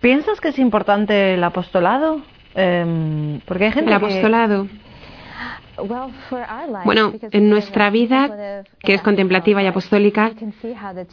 ¿Piensas 0.00 0.40
que 0.40 0.48
es 0.48 0.58
importante 0.58 1.34
el 1.34 1.42
apostolado? 1.42 2.20
Em, 2.54 3.40
porque 3.40 3.64
hay 3.64 3.72
gente 3.72 3.90
el 3.90 3.96
apostolado. 3.96 4.68
Bueno, 6.84 7.12
en 7.32 7.50
nuestra 7.50 7.90
vida, 7.90 8.62
que 8.80 8.94
es 8.94 9.02
contemplativa 9.02 9.62
y 9.62 9.66
apostólica, 9.66 10.32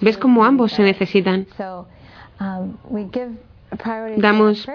ves 0.01 0.17
cómo 0.17 0.45
ambos 0.45 0.71
se 0.73 0.83
necesitan. 0.83 1.47
Damos 4.17 4.67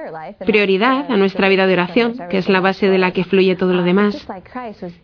prioridad 0.44 1.10
a 1.10 1.16
nuestra 1.16 1.48
vida 1.48 1.66
de 1.66 1.72
oración, 1.74 2.14
que 2.30 2.38
es 2.38 2.48
la 2.48 2.60
base 2.60 2.88
de 2.88 2.98
la 2.98 3.12
que 3.12 3.24
fluye 3.24 3.56
todo 3.56 3.72
lo 3.72 3.82
demás. 3.82 4.26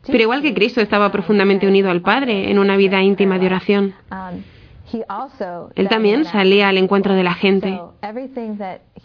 Pero 0.07 0.23
igual 0.23 0.43
que 0.43 0.55
Cristo 0.55 0.81
estaba 0.81 1.11
profundamente 1.11 1.67
unido 1.67 1.91
al 1.91 2.01
Padre 2.01 2.51
en 2.51 2.59
una 2.59 2.77
vida 2.77 3.03
íntima 3.03 3.39
de 3.39 3.47
oración, 3.47 3.95
él 5.75 5.89
también 5.89 6.25
salía 6.25 6.69
al 6.69 6.79
encuentro 6.79 7.15
de 7.15 7.23
la 7.23 7.35
gente. 7.35 7.81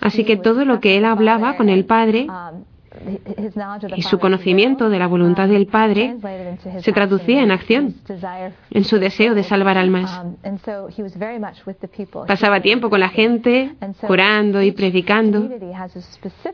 Así 0.02 0.23
que 0.23 0.38
todo 0.38 0.65
lo 0.65 0.80
que 0.80 0.97
él 0.97 1.06
hablaba 1.06 1.56
con 1.56 1.69
el 1.69 1.86
Padre 1.86 2.28
y 3.96 4.02
su 4.02 4.20
conocimiento 4.20 4.90
de 4.90 5.00
la 5.00 5.08
voluntad 5.08 5.48
del 5.48 5.68
Padre 5.68 6.16
se 6.80 6.92
traducía 6.92 7.42
en 7.42 7.52
acción, 7.52 7.96
en 8.72 8.84
su 8.84 9.00
deseo 9.00 9.34
de 9.36 9.44
salvar 9.44 9.78
almas. 9.78 10.22
Pasaba 12.28 12.62
tiempo 12.62 12.90
con 12.90 13.00
la 13.00 13.10
gente, 13.10 13.72
curando 14.06 14.62
y 14.62 14.72
predicando, 14.72 15.50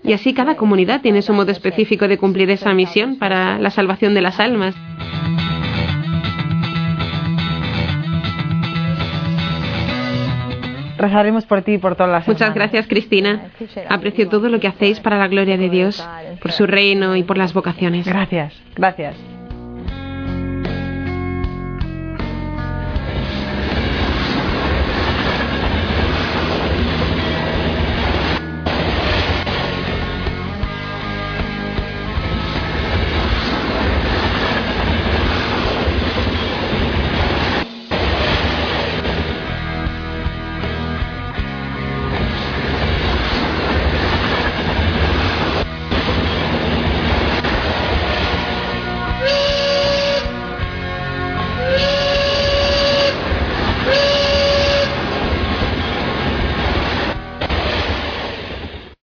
y 0.04 0.14
así 0.14 0.34
cada 0.34 0.56
comunidad 0.56 1.02
tiene 1.02 1.22
su 1.22 1.34
modo 1.34 1.52
específico 1.52 2.08
de 2.08 2.18
cumplir 2.18 2.50
esa 2.50 2.74
misión 2.74 3.18
para 3.18 3.60
la 3.60 3.72
salvación 3.72 4.14
de 4.14 4.22
las 4.22 4.40
almas. 4.40 4.76
Rezaremos 11.06 11.46
por 11.46 11.62
ti 11.62 11.74
y 11.74 11.78
por 11.78 11.96
todas 11.96 12.12
las 12.12 12.28
Muchas 12.28 12.54
gracias, 12.56 12.88
Cristina. 12.88 13.52
Aprecio 13.90 14.28
todo 14.28 14.50
lo 14.50 14.60
que 14.60 14.68
hacéis 14.68 15.00
para 15.00 15.18
la 15.20 15.28
gloria 15.28 15.56
de 15.56 15.70
Dios, 15.70 16.04
por 16.42 16.52
su 16.52 16.66
reino 16.66 17.16
y 17.16 17.24
por 17.24 17.38
las 17.38 17.54
vocaciones. 17.54 18.08
Gracias, 18.08 18.54
gracias. 18.76 19.35